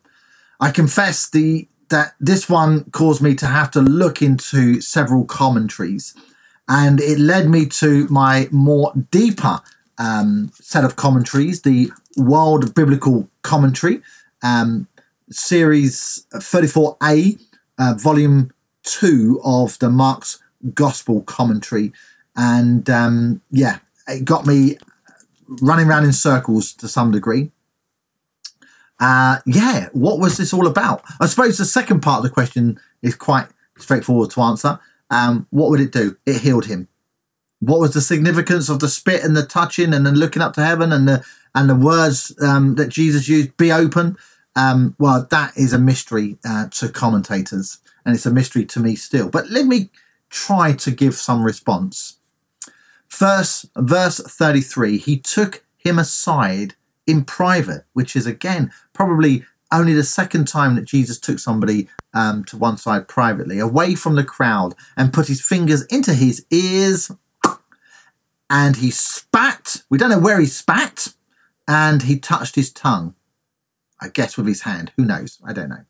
I 0.61 0.71
confess 0.71 1.29
the 1.29 1.67
that 1.89 2.15
this 2.19 2.49
one 2.49 2.85
caused 2.91 3.21
me 3.21 3.35
to 3.35 3.45
have 3.45 3.71
to 3.71 3.81
look 3.81 4.21
into 4.21 4.79
several 4.79 5.25
commentaries, 5.25 6.13
and 6.69 7.01
it 7.01 7.19
led 7.19 7.49
me 7.49 7.65
to 7.65 8.07
my 8.07 8.47
more 8.51 8.93
deeper 9.11 9.59
um, 9.97 10.51
set 10.53 10.83
of 10.83 10.95
commentaries, 10.95 11.61
the 11.61 11.91
Word 12.15 12.73
Biblical 12.73 13.29
Commentary, 13.41 14.01
um, 14.43 14.87
series 15.29 16.25
34A, 16.33 17.39
uh, 17.79 17.93
volume 17.97 18.51
2 18.83 19.41
of 19.43 19.77
the 19.79 19.89
Mark's 19.89 20.39
Gospel 20.73 21.21
Commentary. 21.21 21.91
And 22.35 22.89
um, 22.89 23.41
yeah, 23.51 23.79
it 24.07 24.25
got 24.25 24.45
me 24.45 24.77
running 25.61 25.87
around 25.87 26.05
in 26.05 26.13
circles 26.13 26.73
to 26.73 26.87
some 26.87 27.11
degree. 27.11 27.51
Uh, 28.99 29.37
yeah, 29.45 29.89
what 29.93 30.19
was 30.19 30.37
this 30.37 30.53
all 30.53 30.67
about? 30.67 31.03
I 31.19 31.27
suppose 31.27 31.57
the 31.57 31.65
second 31.65 32.01
part 32.01 32.19
of 32.19 32.23
the 32.23 32.29
question 32.29 32.79
is 33.01 33.15
quite 33.15 33.47
straightforward 33.77 34.31
to 34.31 34.41
answer. 34.41 34.79
Um, 35.09 35.47
what 35.51 35.69
would 35.69 35.79
it 35.79 35.91
do? 35.91 36.17
It 36.25 36.41
healed 36.41 36.65
him. 36.65 36.87
What 37.59 37.79
was 37.79 37.93
the 37.93 38.01
significance 38.01 38.69
of 38.69 38.79
the 38.79 38.87
spit 38.87 39.23
and 39.23 39.35
the 39.35 39.45
touching 39.45 39.93
and 39.93 40.05
then 40.05 40.15
looking 40.15 40.41
up 40.41 40.53
to 40.53 40.65
heaven 40.65 40.91
and 40.91 41.07
the 41.07 41.23
and 41.55 41.69
the 41.69 41.75
words 41.75 42.35
um, 42.41 42.75
that 42.75 42.89
Jesus 42.89 43.27
used? 43.27 43.57
Be 43.57 43.71
open. 43.71 44.17
Um, 44.55 44.95
well, 44.99 45.27
that 45.29 45.57
is 45.57 45.73
a 45.73 45.79
mystery 45.79 46.37
uh, 46.47 46.67
to 46.69 46.89
commentators, 46.89 47.79
and 48.05 48.15
it's 48.15 48.25
a 48.25 48.31
mystery 48.31 48.65
to 48.65 48.79
me 48.79 48.95
still. 48.95 49.29
But 49.29 49.49
let 49.49 49.65
me 49.65 49.89
try 50.29 50.73
to 50.73 50.91
give 50.91 51.15
some 51.15 51.43
response. 51.43 52.17
First, 53.07 53.65
verse 53.75 54.19
thirty 54.19 54.61
three. 54.61 54.97
He 54.97 55.17
took 55.17 55.63
him 55.77 55.97
aside 55.97 56.75
in 57.05 57.23
private, 57.23 57.85
which 57.93 58.15
is 58.15 58.27
again 58.27 58.71
probably 58.93 59.45
only 59.71 59.93
the 59.93 60.03
second 60.03 60.47
time 60.47 60.75
that 60.75 60.85
Jesus 60.85 61.19
took 61.19 61.39
somebody 61.39 61.89
um, 62.13 62.43
to 62.45 62.57
one 62.57 62.77
side 62.77 63.07
privately, 63.07 63.59
away 63.59 63.95
from 63.95 64.15
the 64.15 64.23
crowd, 64.23 64.75
and 64.95 65.13
put 65.13 65.27
his 65.27 65.41
fingers 65.41 65.85
into 65.85 66.13
his 66.13 66.45
ears, 66.51 67.11
and 68.49 68.77
he 68.77 68.91
spat. 68.91 69.83
We 69.89 69.97
don't 69.97 70.09
know 70.09 70.19
where 70.19 70.39
he 70.39 70.45
spat, 70.45 71.13
and 71.67 72.03
he 72.03 72.19
touched 72.19 72.55
his 72.55 72.71
tongue. 72.71 73.15
I 73.99 74.09
guess 74.09 74.37
with 74.37 74.47
his 74.47 74.61
hand. 74.61 74.91
Who 74.95 75.05
knows? 75.05 75.39
I 75.43 75.53
don't 75.53 75.69
know. 75.69 75.85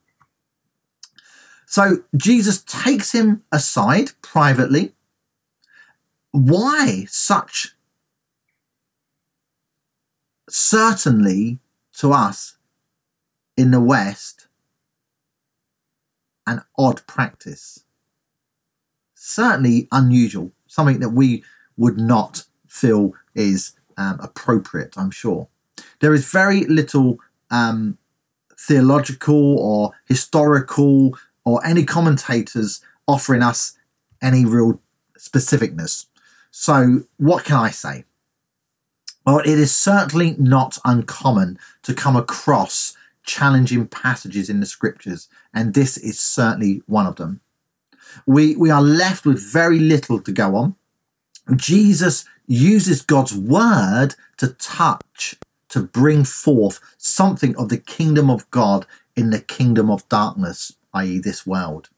So 1.65 2.03
Jesus 2.15 2.63
takes 2.63 3.11
him 3.11 3.43
aside 3.51 4.11
privately. 4.21 4.93
Why 6.31 7.05
such 7.09 7.75
certainly 10.49 11.59
to 11.97 12.13
us 12.13 12.57
in 13.57 13.71
the 13.71 13.81
West 13.81 14.47
an 16.47 16.61
odd 16.77 17.05
practice. 17.05 17.83
Certainly 19.13 19.89
unusual, 19.91 20.53
something 20.65 20.99
that 21.01 21.09
we 21.09 21.43
would 21.77 21.97
not 21.99 22.43
feel 22.67 23.13
is 23.35 23.73
um, 23.97 24.19
appropriate, 24.21 24.97
I'm 24.97 25.11
sure. 25.11 25.47
There 25.99 26.13
is 26.13 26.29
very 26.29 26.65
little 26.65 27.19
um, 27.49 27.97
theological 28.57 29.57
or 29.59 29.91
historical 30.05 31.17
or 31.45 31.65
any 31.65 31.85
commentators 31.85 32.81
offering 33.07 33.41
us 33.41 33.77
any 34.21 34.45
real 34.45 34.81
specificness. 35.17 36.07
So, 36.51 37.03
what 37.17 37.45
can 37.45 37.57
I 37.57 37.69
say? 37.69 38.03
Well, 39.25 39.39
it 39.39 39.59
is 39.59 39.75
certainly 39.75 40.35
not 40.39 40.77
uncommon 40.85 41.59
to 41.83 41.93
come 41.93 42.15
across 42.15 42.95
challenging 43.23 43.85
passages 43.87 44.49
in 44.49 44.61
the 44.61 44.65
scriptures, 44.65 45.27
and 45.53 45.73
this 45.73 45.97
is 45.97 46.19
certainly 46.19 46.81
one 46.87 47.05
of 47.05 47.17
them. 47.17 47.41
We, 48.25 48.55
we 48.55 48.69
are 48.69 48.81
left 48.81 49.25
with 49.25 49.39
very 49.39 49.79
little 49.79 50.19
to 50.21 50.31
go 50.31 50.55
on. 50.55 50.75
Jesus 51.55 52.25
uses 52.47 53.01
God's 53.01 53.35
word 53.35 54.15
to 54.37 54.49
touch, 54.53 55.35
to 55.69 55.81
bring 55.81 56.23
forth 56.23 56.79
something 56.97 57.55
of 57.55 57.69
the 57.69 57.77
kingdom 57.77 58.29
of 58.29 58.49
God 58.51 58.85
in 59.15 59.29
the 59.29 59.39
kingdom 59.39 59.89
of 59.89 60.07
darkness, 60.09 60.73
i.e., 60.93 61.19
this 61.19 61.45
world. 61.45 61.89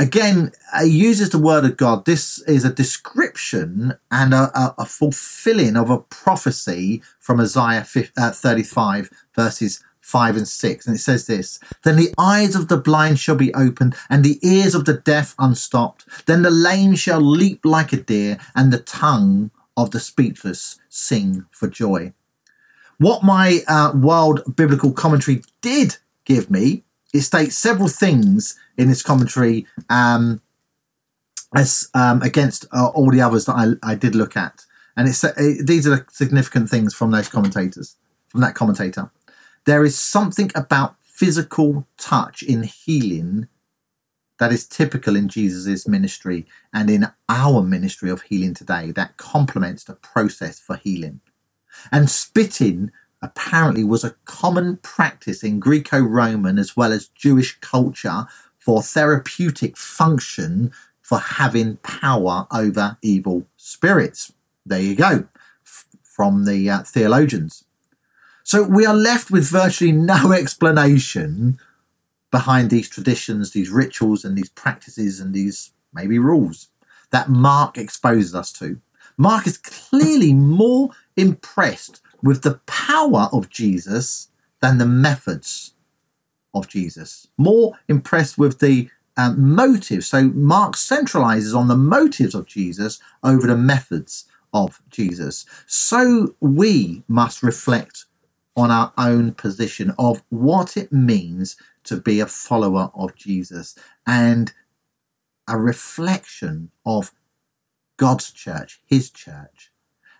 Again, 0.00 0.52
he 0.80 0.90
uses 0.90 1.30
the 1.30 1.40
word 1.40 1.64
of 1.64 1.76
God. 1.76 2.04
This 2.04 2.40
is 2.42 2.64
a 2.64 2.72
description 2.72 3.94
and 4.12 4.32
a, 4.32 4.56
a, 4.56 4.74
a 4.78 4.86
fulfilling 4.86 5.76
of 5.76 5.90
a 5.90 5.98
prophecy 5.98 7.02
from 7.18 7.40
Isaiah 7.40 7.82
50, 7.82 8.12
uh, 8.16 8.30
35, 8.30 9.10
verses 9.34 9.82
5 10.08 10.38
and 10.38 10.48
6. 10.48 10.86
And 10.86 10.96
it 10.96 11.00
says 11.00 11.26
this 11.26 11.60
Then 11.84 11.96
the 11.96 12.14
eyes 12.16 12.54
of 12.54 12.68
the 12.68 12.78
blind 12.78 13.20
shall 13.20 13.34
be 13.34 13.52
opened, 13.52 13.94
and 14.08 14.24
the 14.24 14.38
ears 14.42 14.74
of 14.74 14.86
the 14.86 14.94
deaf 14.94 15.34
unstopped. 15.38 16.06
Then 16.26 16.42
the 16.42 16.50
lame 16.50 16.94
shall 16.94 17.20
leap 17.20 17.60
like 17.64 17.92
a 17.92 17.98
deer, 17.98 18.38
and 18.56 18.72
the 18.72 18.78
tongue 18.78 19.50
of 19.76 19.90
the 19.90 20.00
speechless 20.00 20.80
sing 20.88 21.44
for 21.50 21.68
joy. 21.68 22.14
What 22.96 23.22
my 23.22 23.60
uh, 23.68 23.92
word 23.94 24.40
biblical 24.56 24.92
commentary 24.92 25.42
did 25.60 25.98
give 26.24 26.50
me, 26.50 26.84
it 27.12 27.20
states 27.20 27.56
several 27.56 27.88
things 27.88 28.58
in 28.76 28.88
this 28.88 29.02
commentary 29.02 29.66
um, 29.90 30.40
as 31.54 31.90
um, 31.94 32.22
against 32.22 32.64
uh, 32.72 32.88
all 32.88 33.10
the 33.10 33.20
others 33.20 33.44
that 33.44 33.54
I, 33.54 33.92
I 33.92 33.94
did 33.94 34.14
look 34.14 34.36
at. 34.36 34.64
and 34.96 35.06
it's 35.06 35.22
it, 35.22 35.66
these 35.66 35.86
are 35.86 35.96
the 35.96 36.06
significant 36.10 36.70
things 36.70 36.94
from 36.94 37.10
those 37.10 37.28
commentators, 37.28 37.96
from 38.28 38.40
that 38.40 38.54
commentator. 38.54 39.10
There 39.64 39.84
is 39.84 39.98
something 39.98 40.50
about 40.54 40.96
physical 41.02 41.86
touch 41.96 42.42
in 42.42 42.62
healing 42.62 43.48
that 44.38 44.52
is 44.52 44.66
typical 44.66 45.16
in 45.16 45.28
Jesus' 45.28 45.88
ministry 45.88 46.46
and 46.72 46.88
in 46.88 47.08
our 47.28 47.62
ministry 47.62 48.08
of 48.10 48.22
healing 48.22 48.54
today 48.54 48.92
that 48.92 49.16
complements 49.16 49.84
the 49.84 49.94
process 49.94 50.60
for 50.60 50.76
healing. 50.76 51.20
And 51.90 52.08
spitting 52.08 52.92
apparently 53.20 53.84
was 53.84 54.04
a 54.04 54.14
common 54.24 54.76
practice 54.78 55.42
in 55.42 55.58
Greco 55.58 56.00
Roman 56.00 56.58
as 56.58 56.76
well 56.76 56.92
as 56.92 57.08
Jewish 57.08 57.58
culture 57.60 58.26
for 58.58 58.82
therapeutic 58.82 59.76
function 59.76 60.72
for 61.00 61.18
having 61.18 61.76
power 61.78 62.46
over 62.52 62.96
evil 63.02 63.46
spirits. 63.56 64.32
There 64.64 64.80
you 64.80 64.94
go, 64.94 65.26
from 66.02 66.44
the 66.44 66.68
uh, 66.70 66.82
theologians. 66.82 67.64
So 68.48 68.62
we 68.62 68.86
are 68.86 68.94
left 68.94 69.30
with 69.30 69.50
virtually 69.50 69.92
no 69.92 70.32
explanation 70.42 71.60
behind 72.30 72.70
these 72.70 72.88
traditions, 72.88 73.50
these 73.50 73.68
rituals, 73.68 74.24
and 74.24 74.38
these 74.38 74.48
practices, 74.48 75.20
and 75.20 75.34
these 75.34 75.72
maybe 75.92 76.18
rules 76.18 76.68
that 77.10 77.28
Mark 77.28 77.76
exposes 77.76 78.34
us 78.34 78.50
to. 78.54 78.80
Mark 79.18 79.46
is 79.46 79.58
clearly 79.58 80.32
more 80.62 80.88
impressed 81.14 82.00
with 82.22 82.40
the 82.40 82.54
power 82.64 83.28
of 83.34 83.50
Jesus 83.50 84.28
than 84.62 84.78
the 84.78 84.86
methods 84.86 85.74
of 86.54 86.68
Jesus. 86.68 87.28
More 87.36 87.74
impressed 87.86 88.38
with 88.38 88.60
the 88.60 88.88
um, 89.18 89.54
motives. 89.54 90.06
So 90.06 90.22
Mark 90.22 90.74
centralizes 90.74 91.54
on 91.54 91.68
the 91.68 91.76
motives 91.76 92.34
of 92.34 92.46
Jesus 92.46 92.98
over 93.22 93.46
the 93.46 93.58
methods 93.58 94.24
of 94.54 94.80
Jesus. 94.88 95.44
So 95.66 96.34
we 96.40 97.02
must 97.08 97.42
reflect 97.42 98.06
on 98.58 98.72
our 98.72 98.92
own 98.98 99.32
position 99.32 99.94
of 100.00 100.24
what 100.30 100.76
it 100.76 100.92
means 100.92 101.56
to 101.84 101.96
be 101.96 102.18
a 102.18 102.26
follower 102.26 102.90
of 102.92 103.14
Jesus 103.14 103.78
and 104.04 104.52
a 105.46 105.56
reflection 105.56 106.72
of 106.84 107.12
God's 107.96 108.32
church, 108.32 108.80
His 108.84 109.10
church. 109.10 109.70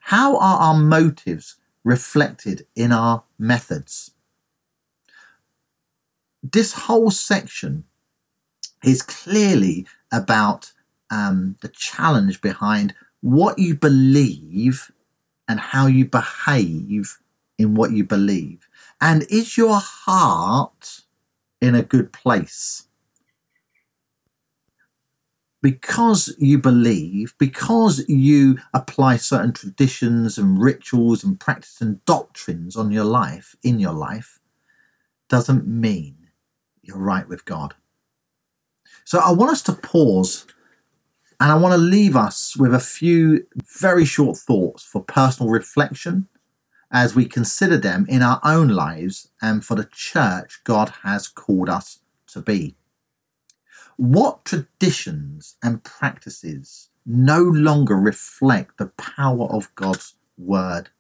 How 0.03 0.37
are 0.37 0.61
our 0.61 0.79
motives 0.79 1.57
reflected 1.83 2.65
in 2.77 2.93
our 2.93 3.25
methods? 3.41 4.13
This 6.41 6.73
whole 6.75 7.11
section 7.11 7.83
is 8.85 9.03
clearly 9.03 9.85
about 10.13 10.73
um, 11.11 11.57
the 11.61 11.69
challenge 11.69 12.41
behind 12.41 12.95
what 13.21 13.59
you 13.59 13.75
believe 13.75 14.93
and 15.49 15.59
how 15.59 15.87
you 15.87 16.05
behave 16.05 17.19
in 17.59 17.75
what 17.75 17.93
you 17.93 18.05
believe. 18.05 18.69
And 19.01 19.27
is 19.29 19.59
your 19.59 19.79
heart 19.81 21.03
in 21.61 21.75
a 21.75 21.83
good 21.83 22.13
place? 22.13 22.85
Because 25.61 26.35
you 26.39 26.59
believe, 26.59 27.35
because 27.39 28.09
you 28.09 28.59
apply 28.73 29.17
certain 29.17 29.53
traditions 29.53 30.39
and 30.39 30.63
rituals 30.63 31.25
and 31.25 31.39
practice 31.39 31.81
and 31.81 32.05
doctrines 32.05 32.77
on 32.77 32.93
your 32.93 33.05
life, 33.05 33.57
in 33.65 33.81
your 33.81 33.93
life, 33.93 34.39
doesn't 35.29 35.67
mean 35.67 36.29
you're 36.81 36.97
right 36.97 37.29
with 37.29 37.45
God. 37.45 37.75
So 39.05 39.19
I 39.19 39.33
want 39.33 39.51
us 39.53 39.63
to 39.63 39.73
pause 39.73 40.47
and 41.41 41.51
I 41.51 41.57
want 41.57 41.73
to 41.73 41.79
leave 41.79 42.17
us 42.17 42.57
with 42.57 42.75
a 42.75 42.81
few 42.81 43.47
very 43.81 44.05
short 44.05 44.37
thoughts 44.39 44.85
for 44.85 45.03
personal 45.03 45.51
reflection 45.51 46.29
as 46.91 47.15
we 47.15 47.27
consider 47.27 47.77
them 47.77 48.07
in 48.09 48.23
our 48.23 48.41
own 48.43 48.69
lives 48.69 49.29
and 49.43 49.65
for 49.65 49.75
the 49.75 49.89
church 49.93 50.61
God 50.65 50.93
has 51.03 51.29
called 51.29 51.69
us 51.69 52.01
to 52.29 52.41
be. 52.41 52.77
What 53.97 54.45
traditions 54.45 55.57
and 55.63 55.83
practices 55.83 56.89
no 57.05 57.43
longer 57.43 57.97
reflect 57.97 58.79
the 58.79 58.87
power 58.87 59.47
of 59.51 59.75
God's 59.75 60.15
word 60.37 60.91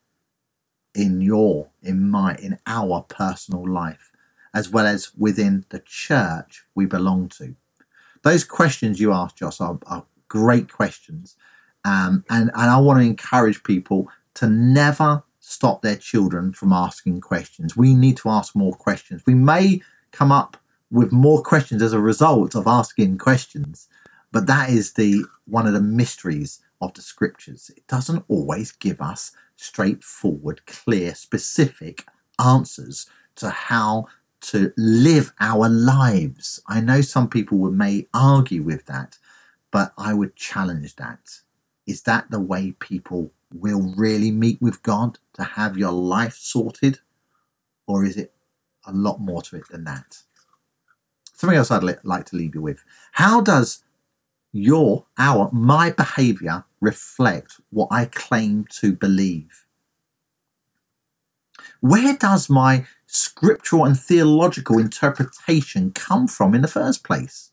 in 0.94 1.20
your, 1.20 1.68
in 1.83 2.11
my, 2.11 2.35
in 2.37 2.59
our 2.66 3.03
personal 3.03 3.66
life, 3.68 4.11
as 4.53 4.68
well 4.68 4.87
as 4.87 5.14
within 5.16 5.64
the 5.68 5.79
church 5.79 6.64
we 6.74 6.87
belong 6.87 7.29
to? 7.29 7.55
Those 8.22 8.44
questions 8.44 9.01
you 9.01 9.12
asked, 9.12 9.38
Joss, 9.38 9.61
are, 9.61 9.79
are 9.87 10.05
great 10.27 10.70
questions. 10.70 11.37
Um, 11.85 12.24
and, 12.29 12.51
and 12.55 12.70
I 12.70 12.79
want 12.81 12.98
to 12.98 13.07
encourage 13.07 13.62
people 13.62 14.09
to 14.35 14.48
never 14.48 15.22
stop 15.48 15.80
their 15.80 15.96
children 15.96 16.52
from 16.52 16.72
asking 16.72 17.20
questions. 17.20 17.76
We 17.76 17.94
need 17.94 18.18
to 18.18 18.28
ask 18.28 18.54
more 18.54 18.74
questions. 18.74 19.22
We 19.26 19.34
may 19.34 19.80
come 20.12 20.30
up 20.30 20.58
with 20.90 21.11
more 21.11 21.42
questions 21.42 21.82
as 21.82 21.94
a 21.94 22.00
result 22.00 22.54
of 22.54 22.66
asking 22.66 23.18
questions, 23.18 23.88
but 24.30 24.46
that 24.46 24.68
is 24.68 24.92
the 24.92 25.24
one 25.46 25.66
of 25.66 25.72
the 25.72 25.80
mysteries 25.80 26.61
of 26.80 26.92
the 26.94 27.02
scriptures. 27.02 27.70
It 27.76 27.87
doesn't 27.87 28.24
always 28.28 28.72
give 28.72 29.00
us 29.00 29.32
straightforward, 29.56 30.66
clear, 30.66 31.14
specific 31.14 32.04
answers 32.38 33.06
to 33.37 33.48
how 33.48 34.06
to 34.40 34.72
live 34.76 35.32
our 35.40 35.68
lives. 35.68 36.61
I 36.68 36.80
know 36.80 37.00
some 37.00 37.28
people 37.28 37.58
may 37.70 38.06
argue 38.12 38.62
with 38.62 38.84
that, 38.87 39.16
but 39.70 39.92
I 39.96 40.12
would 40.12 40.37
challenge 40.37 40.96
that. 40.96 41.40
Is 41.87 42.02
that 42.02 42.30
the 42.30 42.38
way 42.38 42.72
people 42.72 43.32
will 43.52 43.94
really 43.96 44.30
meet 44.30 44.61
with 44.61 44.82
God 44.82 45.18
to 45.34 45.42
have 45.42 45.76
your 45.76 45.92
life 45.92 46.34
sorted? 46.34 47.00
Or 47.87 48.04
is 48.04 48.16
it 48.16 48.34
a 48.87 48.92
lot 48.92 49.20
more 49.20 49.42
to 49.42 49.56
it 49.56 49.68
than 49.70 49.84
that? 49.84 50.22
Something 51.32 51.56
else 51.56 51.70
I'd 51.70 52.04
like 52.04 52.26
to 52.26 52.37
leave 52.37 52.54
you 52.54 52.62
with. 52.62 52.84
How 53.12 53.40
does 53.40 53.84
your, 54.52 55.06
our, 55.16 55.50
my 55.52 55.90
behavior 55.90 56.64
reflect 56.80 57.61
what 57.70 57.88
I 57.90 58.06
claim 58.06 58.66
to 58.80 58.92
believe? 58.92 59.64
Where 61.80 62.16
does 62.16 62.50
my 62.50 62.87
scriptural 63.06 63.84
and 63.84 63.98
theological 63.98 64.78
interpretation 64.78 65.92
come 65.92 66.26
from 66.26 66.54
in 66.54 66.62
the 66.62 66.68
first 66.68 67.04
place? 67.04 67.52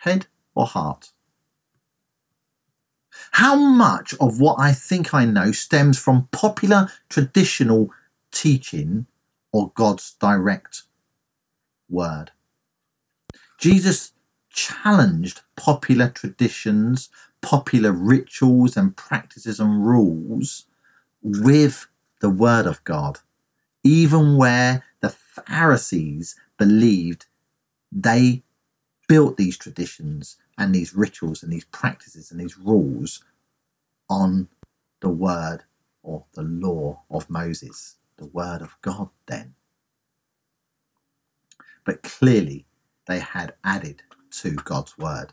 Head 0.00 0.26
or 0.54 0.66
heart? 0.66 1.10
How 3.36 3.54
much 3.54 4.14
of 4.14 4.40
what 4.40 4.58
I 4.58 4.72
think 4.72 5.12
I 5.12 5.26
know 5.26 5.52
stems 5.52 5.98
from 5.98 6.26
popular 6.32 6.90
traditional 7.10 7.90
teaching 8.32 9.04
or 9.52 9.72
God's 9.74 10.12
direct 10.12 10.84
word? 11.90 12.30
Jesus 13.58 14.12
challenged 14.48 15.42
popular 15.54 16.08
traditions, 16.08 17.10
popular 17.42 17.92
rituals 17.92 18.74
and 18.74 18.96
practices 18.96 19.60
and 19.60 19.86
rules 19.86 20.64
with 21.22 21.88
the 22.22 22.30
word 22.30 22.64
of 22.64 22.82
God, 22.84 23.18
even 23.84 24.38
where 24.38 24.82
the 25.00 25.10
Pharisees 25.10 26.36
believed 26.56 27.26
they 27.92 28.44
built 29.06 29.36
these 29.36 29.58
traditions 29.58 30.38
and 30.58 30.74
these 30.74 30.94
rituals 30.94 31.42
and 31.42 31.52
these 31.52 31.64
practices 31.66 32.30
and 32.30 32.40
these 32.40 32.58
rules 32.58 33.22
on 34.08 34.48
the 35.00 35.08
word 35.08 35.64
or 36.02 36.24
the 36.34 36.42
law 36.42 37.02
of 37.10 37.28
Moses, 37.28 37.96
the 38.16 38.26
word 38.26 38.62
of 38.62 38.76
God 38.80 39.10
then. 39.26 39.54
But 41.84 42.02
clearly 42.02 42.66
they 43.06 43.20
had 43.20 43.54
added 43.64 44.02
to 44.30 44.52
God's 44.52 44.96
word. 44.98 45.32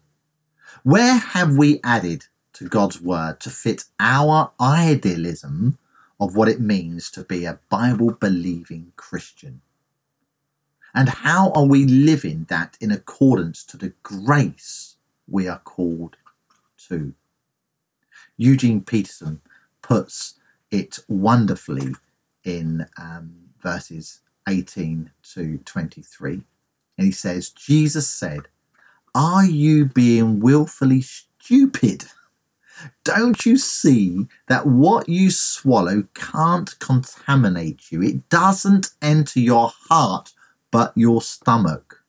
Where 0.83 1.17
have 1.17 1.55
we 1.57 1.79
added 1.83 2.25
to 2.53 2.67
God's 2.67 3.01
word 3.01 3.39
to 3.41 3.49
fit 3.49 3.85
our 3.99 4.51
idealism 4.59 5.77
of 6.19 6.35
what 6.35 6.47
it 6.47 6.59
means 6.59 7.09
to 7.11 7.23
be 7.23 7.45
a 7.45 7.59
Bible 7.69 8.11
believing 8.11 8.93
Christian? 8.95 9.61
And 10.93 11.09
how 11.09 11.51
are 11.51 11.65
we 11.65 11.85
living 11.85 12.45
that 12.49 12.77
in 12.79 12.91
accordance 12.91 13.63
to 13.65 13.77
the 13.77 13.93
grace 14.03 14.92
we 15.27 15.47
are 15.47 15.59
called 15.59 16.17
to. 16.89 17.13
Eugene 18.37 18.81
Peterson 18.81 19.41
puts 19.81 20.35
it 20.71 20.99
wonderfully 21.07 21.93
in 22.43 22.87
um, 22.99 23.33
verses 23.61 24.21
18 24.47 25.11
to 25.33 25.57
23. 25.59 26.41
And 26.97 27.05
he 27.05 27.11
says, 27.11 27.49
Jesus 27.49 28.07
said, 28.07 28.47
Are 29.15 29.45
you 29.45 29.85
being 29.85 30.39
willfully 30.39 31.01
stupid? 31.01 32.05
Don't 33.03 33.45
you 33.45 33.57
see 33.57 34.27
that 34.47 34.65
what 34.65 35.07
you 35.07 35.29
swallow 35.29 36.07
can't 36.13 36.77
contaminate 36.79 37.91
you? 37.91 38.01
It 38.01 38.29
doesn't 38.29 38.91
enter 39.01 39.39
your 39.39 39.71
heart, 39.89 40.33
but 40.71 40.91
your 40.95 41.21
stomach 41.21 42.02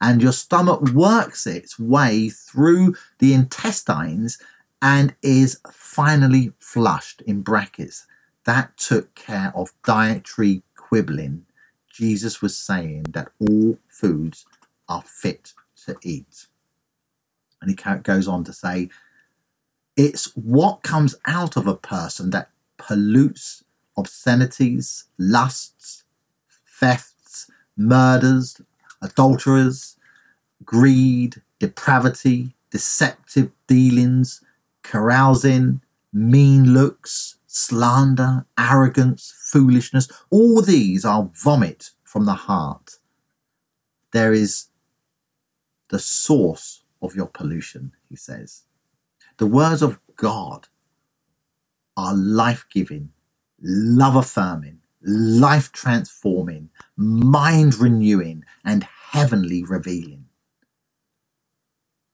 and 0.00 0.22
your 0.22 0.32
stomach 0.32 0.82
works 0.92 1.46
its 1.46 1.78
way 1.78 2.30
through 2.30 2.96
the 3.18 3.34
intestines 3.34 4.38
and 4.82 5.14
is 5.22 5.60
finally 5.70 6.52
flushed 6.58 7.22
in 7.22 7.42
brackets. 7.42 8.06
That 8.44 8.76
took 8.76 9.14
care 9.14 9.52
of 9.54 9.72
dietary 9.84 10.62
quibbling. 10.76 11.46
Jesus 11.92 12.42
was 12.42 12.56
saying 12.56 13.04
that 13.10 13.30
all 13.40 13.78
foods 13.88 14.46
are 14.88 15.02
fit 15.02 15.54
to 15.86 15.96
eat. 16.02 16.46
And 17.60 17.70
he 17.70 17.76
goes 18.02 18.28
on 18.28 18.44
to 18.44 18.52
say, 18.52 18.90
it's 19.96 20.34
what 20.36 20.82
comes 20.82 21.16
out 21.26 21.56
of 21.56 21.66
a 21.66 21.76
person 21.76 22.30
that 22.30 22.50
pollutes 22.78 23.64
obscenities, 23.96 25.04
lusts, 25.18 26.04
thefts, 26.66 27.50
murders, 27.76 28.60
adulterers, 29.02 29.96
greed, 30.64 31.42
depravity, 31.58 32.54
deceptive 32.70 33.50
dealings, 33.66 34.42
carousing, 34.82 35.80
mean 36.12 36.72
looks, 36.72 37.36
slander, 37.46 38.46
arrogance, 38.58 39.34
foolishness. 39.36 40.08
All 40.30 40.62
these 40.62 41.04
are 41.04 41.30
vomit 41.34 41.90
from 42.04 42.24
the 42.24 42.34
heart. 42.34 42.98
There 44.12 44.32
is 44.32 44.66
the 45.88 45.98
source 45.98 46.82
of 47.02 47.14
your 47.14 47.26
pollution, 47.26 47.92
he 48.08 48.16
says. 48.16 48.64
The 49.38 49.46
words 49.46 49.82
of 49.82 49.98
God 50.16 50.68
are 51.96 52.14
life 52.14 52.66
giving, 52.70 53.10
love 53.62 54.16
affirming, 54.16 54.79
life 55.02 55.72
transforming, 55.72 56.70
mind 56.96 57.76
renewing, 57.76 58.44
and 58.64 58.84
heavenly 59.12 59.64
revealing. 59.64 60.26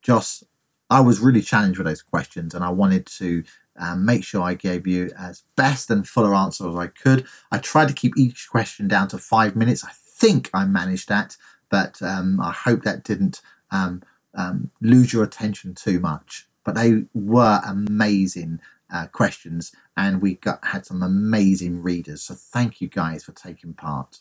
Joss, 0.03 0.45
I 0.91 1.01
was 1.01 1.21
really 1.21 1.43
challenged 1.43 1.79
with 1.79 1.89
those 1.89 2.03
questions 2.03 2.55
and 2.55 2.65
I 2.65 2.71
wanted 2.71 3.07
to 3.19 3.45
um, 3.79 4.07
make 4.07 4.25
sure 4.25 4.43
I 4.43 4.55
gave 4.55 4.87
you 4.89 5.11
as 5.19 5.45
best 5.57 5.91
and 5.91 6.09
fuller 6.09 6.35
answer 6.35 6.69
as 6.69 6.77
I 6.77 6.89
could. 6.89 7.27
I 7.53 7.59
tried 7.59 7.89
to 7.89 7.95
keep 7.95 8.19
each 8.19 8.49
question 8.51 8.89
down 8.89 9.09
to 9.11 9.19
five 9.19 9.57
minutes. 9.57 9.85
I 9.85 9.93
think 9.95 10.51
I 10.55 10.67
managed 10.67 11.09
that, 11.11 11.37
but 11.71 12.03
um, 12.03 12.41
I 12.41 12.53
hope 12.53 12.85
that 12.85 13.05
didn't 13.05 13.43
um, 13.73 14.03
um 14.35 14.71
lose 14.83 15.13
your 15.13 15.25
attention 15.25 15.75
too 15.75 16.01
much. 16.01 16.49
But 16.65 16.77
they 16.77 17.05
were 17.15 17.61
amazing 17.67 18.61
uh, 18.93 19.07
questions, 19.09 19.73
and 19.97 20.23
we 20.23 20.35
got 20.35 20.65
had 20.65 20.87
some 20.87 21.03
amazing 21.03 21.83
readers. 21.83 22.23
So 22.23 22.35
thank 22.35 22.81
you 22.81 22.89
guys 22.89 23.25
for 23.25 23.33
taking 23.33 23.75
part. 23.75 24.21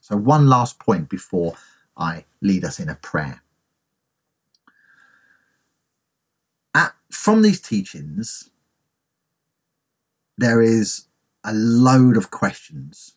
So 0.00 0.16
one 0.16 0.48
last 0.48 0.78
point 0.78 1.08
before 1.08 1.54
I 1.96 2.24
lead 2.40 2.64
us 2.64 2.80
in 2.80 2.88
a 2.88 2.96
prayer. 2.96 3.42
At, 6.74 6.94
from 7.10 7.42
these 7.42 7.60
teachings, 7.60 8.50
there 10.36 10.62
is 10.62 11.06
a 11.44 11.52
load 11.52 12.16
of 12.16 12.30
questions 12.30 13.14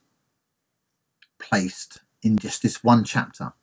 placed 1.40 2.00
in 2.22 2.38
just 2.38 2.62
this 2.62 2.84
one 2.84 3.04
chapter. 3.04 3.54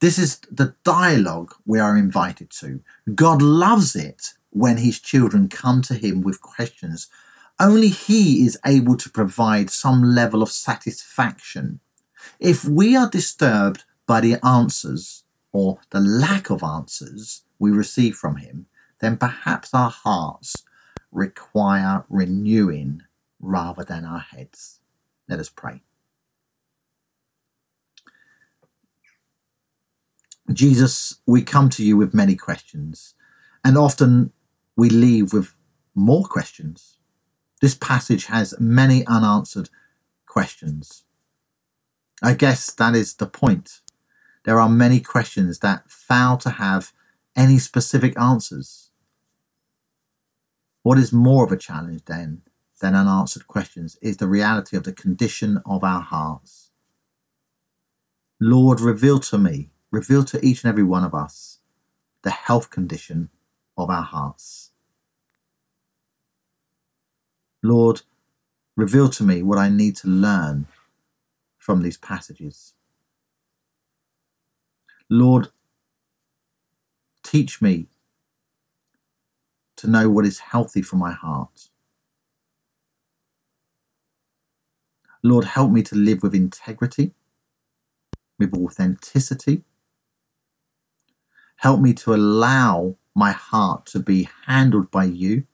This 0.00 0.18
is 0.18 0.38
the 0.50 0.74
dialogue 0.84 1.54
we 1.66 1.80
are 1.80 1.96
invited 1.96 2.50
to. 2.50 2.80
God 3.14 3.42
loves 3.42 3.96
it 3.96 4.34
when 4.50 4.78
his 4.78 4.98
children 4.98 5.48
come 5.48 5.82
to 5.82 5.94
him 5.94 6.22
with 6.22 6.40
questions. 6.40 7.08
Only 7.60 7.88
he 7.88 8.46
is 8.46 8.58
able 8.64 8.96
to 8.96 9.10
provide 9.10 9.70
some 9.70 10.02
level 10.02 10.42
of 10.42 10.50
satisfaction. 10.50 11.80
If 12.40 12.64
we 12.64 12.96
are 12.96 13.10
disturbed 13.10 13.84
by 14.06 14.20
the 14.20 14.44
answers 14.44 15.24
or 15.52 15.78
the 15.90 16.00
lack 16.00 16.50
of 16.50 16.62
answers 16.62 17.42
we 17.58 17.70
receive 17.70 18.16
from 18.16 18.36
him, 18.36 18.66
then 19.00 19.16
perhaps 19.16 19.74
our 19.74 19.90
hearts 19.90 20.64
require 21.10 22.04
renewing 22.08 23.02
rather 23.40 23.84
than 23.84 24.04
our 24.04 24.20
heads. 24.20 24.80
Let 25.28 25.38
us 25.38 25.48
pray. 25.48 25.82
Jesus, 30.52 31.16
we 31.26 31.42
come 31.42 31.68
to 31.70 31.84
you 31.84 31.96
with 31.96 32.14
many 32.14 32.34
questions, 32.34 33.14
and 33.62 33.76
often 33.76 34.32
we 34.78 34.88
leave 34.88 35.32
with 35.32 35.56
more 35.96 36.24
questions. 36.24 36.98
This 37.60 37.74
passage 37.74 38.26
has 38.26 38.54
many 38.60 39.04
unanswered 39.06 39.70
questions. 40.24 41.02
I 42.22 42.34
guess 42.34 42.72
that 42.74 42.94
is 42.94 43.14
the 43.14 43.26
point. 43.26 43.80
There 44.44 44.60
are 44.60 44.68
many 44.68 45.00
questions 45.00 45.58
that 45.58 45.90
fail 45.90 46.36
to 46.38 46.50
have 46.50 46.92
any 47.34 47.58
specific 47.58 48.16
answers. 48.20 48.90
What 50.84 50.96
is 50.96 51.12
more 51.12 51.44
of 51.44 51.50
a 51.50 51.56
challenge 51.56 52.04
then 52.04 52.42
than 52.80 52.94
unanswered 52.94 53.48
questions 53.48 53.98
is 54.00 54.18
the 54.18 54.28
reality 54.28 54.76
of 54.76 54.84
the 54.84 54.92
condition 54.92 55.60
of 55.66 55.82
our 55.82 56.02
hearts. 56.02 56.70
Lord, 58.40 58.80
reveal 58.80 59.18
to 59.18 59.38
me, 59.38 59.70
reveal 59.90 60.22
to 60.26 60.44
each 60.46 60.62
and 60.62 60.68
every 60.68 60.84
one 60.84 61.02
of 61.02 61.14
us 61.14 61.58
the 62.22 62.30
health 62.30 62.70
condition 62.70 63.30
of 63.76 63.90
our 63.90 64.02
hearts. 64.02 64.67
Lord, 67.68 68.02
reveal 68.76 69.08
to 69.10 69.24
me 69.24 69.42
what 69.42 69.58
I 69.58 69.68
need 69.68 69.96
to 69.98 70.08
learn 70.08 70.66
from 71.58 71.82
these 71.82 71.98
passages. 71.98 72.74
Lord, 75.10 75.48
teach 77.24 77.62
me 77.62 77.88
to 79.76 79.88
know 79.88 80.10
what 80.10 80.26
is 80.26 80.40
healthy 80.40 80.82
for 80.82 80.96
my 80.96 81.12
heart. 81.12 81.68
Lord, 85.22 85.44
help 85.46 85.70
me 85.72 85.82
to 85.84 85.96
live 85.96 86.22
with 86.22 86.34
integrity, 86.34 87.12
with 88.38 88.54
authenticity. 88.54 89.64
Help 91.58 91.80
me 91.80 91.94
to 91.94 92.14
allow 92.14 92.96
my 93.14 93.32
heart 93.32 93.86
to 93.86 94.00
be 94.00 94.28
handled 94.46 94.90
by 94.90 95.04
you, 95.04 95.44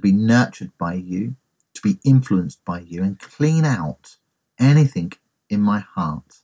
to 0.00 0.02
be 0.02 0.12
nurtured 0.12 0.72
by 0.78 0.94
you, 0.94 1.36
to 1.74 1.82
be 1.82 1.98
influenced 2.04 2.64
by 2.64 2.80
you, 2.80 3.02
and 3.02 3.18
clean 3.18 3.64
out 3.64 4.16
anything 4.58 5.12
in 5.50 5.60
my 5.60 5.80
heart 5.80 6.38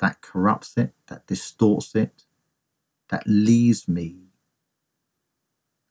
that 0.00 0.20
corrupts 0.22 0.76
it, 0.76 0.92
that 1.08 1.26
distorts 1.26 1.94
it, 1.94 2.24
that 3.10 3.24
leaves 3.26 3.88
me 3.88 4.16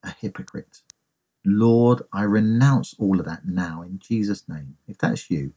a 0.04 0.12
hypocrite. 0.12 0.82
Lord, 1.46 2.04
I 2.14 2.24
renounce 2.24 2.96
all 3.00 3.20
of 3.20 3.26
that 3.26 3.46
now 3.48 3.82
in 3.84 4.00
Jesus' 4.00 4.48
name. 4.50 4.78
If 4.88 4.98
that's 5.00 5.32
you, 5.32 5.54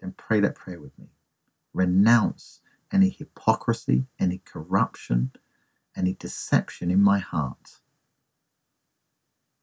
then 0.00 0.14
pray 0.16 0.40
that 0.40 0.56
prayer 0.56 0.80
with 0.80 0.98
me. 0.98 1.08
Renounce 1.74 2.60
any 2.92 3.10
hypocrisy, 3.10 4.06
any 4.20 4.40
corruption, 4.44 5.32
any 5.96 6.14
deception 6.14 6.90
in 6.90 7.02
my 7.02 7.18
heart. 7.20 7.80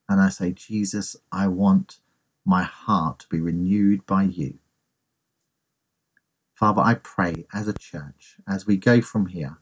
And 0.10 0.22
I 0.22 0.30
say, 0.30 0.52
Jesus, 0.52 1.16
I 1.32 1.48
want 1.48 2.00
my 2.46 2.64
heart 2.64 3.20
to 3.20 3.28
be 3.30 3.42
renewed 3.42 4.06
by 4.06 4.24
you. 4.24 4.56
Father, 6.56 6.82
I 6.82 6.96
pray 6.96 7.46
as 7.54 7.68
a 7.68 7.74
church, 7.74 8.38
as 8.48 8.68
we 8.68 8.78
go 8.78 9.02
from 9.02 9.28
here, 9.28 9.58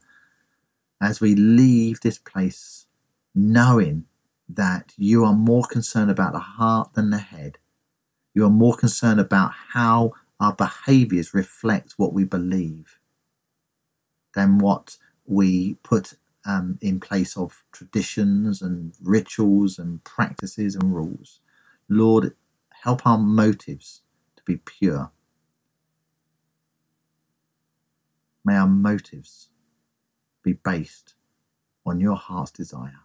as 1.01 1.21
we 1.21 1.35
leave 1.35 2.01
this 2.01 2.19
place, 2.19 2.87
knowing 3.35 4.05
that 4.49 4.93
you 4.97 5.25
are 5.25 5.33
more 5.35 5.65
concerned 5.65 6.11
about 6.11 6.33
the 6.33 6.39
heart 6.39 6.93
than 6.95 7.11
the 7.11 7.19
head. 7.19 7.59
You 8.35 8.45
are 8.45 8.51
more 8.51 8.75
concerned 8.75 9.19
about 9.19 9.51
how 9.73 10.13
our 10.39 10.53
behaviors 10.53 11.33
reflect 11.33 11.93
what 11.97 12.13
we 12.13 12.25
believe 12.25 12.99
than 14.35 14.59
what 14.59 14.97
we 15.25 15.75
put 15.83 16.15
um, 16.45 16.77
in 16.81 16.99
place 16.99 17.37
of 17.37 17.63
traditions 17.71 18.61
and 18.61 18.93
rituals 19.03 19.79
and 19.79 20.03
practices 20.03 20.75
and 20.75 20.95
rules. 20.95 21.41
Lord, 21.89 22.33
help 22.83 23.05
our 23.07 23.17
motives 23.17 24.01
to 24.37 24.43
be 24.45 24.57
pure. 24.57 25.11
May 28.45 28.55
our 28.57 28.67
motives 28.67 29.49
be 30.43 30.53
based 30.53 31.15
on 31.85 31.99
your 31.99 32.15
heart's 32.17 32.51
desire. 32.51 33.01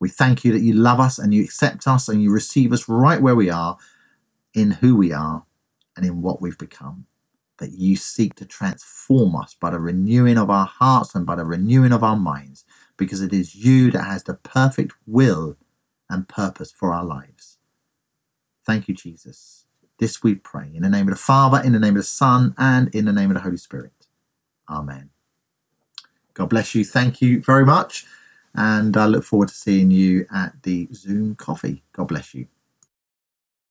We 0.00 0.08
thank 0.10 0.44
you 0.44 0.52
that 0.52 0.62
you 0.62 0.74
love 0.74 1.00
us 1.00 1.18
and 1.18 1.34
you 1.34 1.42
accept 1.44 1.86
us 1.88 2.08
and 2.08 2.22
you 2.22 2.32
receive 2.32 2.72
us 2.72 2.88
right 2.88 3.22
where 3.22 3.36
we 3.36 3.50
are, 3.50 3.78
in 4.54 4.72
who 4.72 4.96
we 4.96 5.12
are 5.12 5.44
and 5.96 6.06
in 6.06 6.22
what 6.22 6.42
we've 6.42 6.58
become. 6.58 7.06
That 7.60 7.72
you 7.72 7.96
seek 7.96 8.34
to 8.36 8.46
transform 8.46 9.36
us 9.36 9.54
by 9.54 9.70
the 9.70 9.80
renewing 9.80 10.38
of 10.38 10.50
our 10.50 10.66
hearts 10.66 11.14
and 11.14 11.26
by 11.26 11.36
the 11.36 11.46
renewing 11.46 11.92
of 11.92 12.04
our 12.04 12.16
minds, 12.16 12.64
because 12.96 13.22
it 13.22 13.32
is 13.32 13.54
you 13.54 13.92
that 13.92 14.04
has 14.04 14.24
the 14.24 14.34
perfect 14.34 14.94
will 15.06 15.56
and 16.10 16.28
purpose 16.28 16.72
for 16.72 16.92
our 16.92 17.04
lives. 17.04 17.58
Thank 18.66 18.88
you, 18.88 18.94
Jesus. 18.94 19.66
This 19.98 20.22
we 20.22 20.36
pray 20.36 20.70
in 20.74 20.82
the 20.82 20.90
name 20.90 21.08
of 21.08 21.14
the 21.14 21.20
Father, 21.20 21.62
in 21.62 21.72
the 21.72 21.80
name 21.80 21.96
of 21.96 22.02
the 22.02 22.04
Son, 22.04 22.54
and 22.58 22.94
in 22.94 23.04
the 23.06 23.12
name 23.12 23.30
of 23.30 23.34
the 23.36 23.42
Holy 23.42 23.58
Spirit. 23.58 24.06
Amen. 24.68 25.10
God 26.34 26.48
bless 26.50 26.74
you. 26.74 26.84
Thank 26.84 27.22
you 27.22 27.42
very 27.42 27.66
much. 27.66 28.06
And 28.54 28.96
I 28.96 29.06
look 29.06 29.24
forward 29.24 29.48
to 29.48 29.54
seeing 29.54 29.90
you 29.90 30.26
at 30.34 30.62
the 30.62 30.88
Zoom 30.94 31.34
coffee. 31.36 31.82
God 31.92 32.08
bless 32.08 32.34
you. 32.34 32.46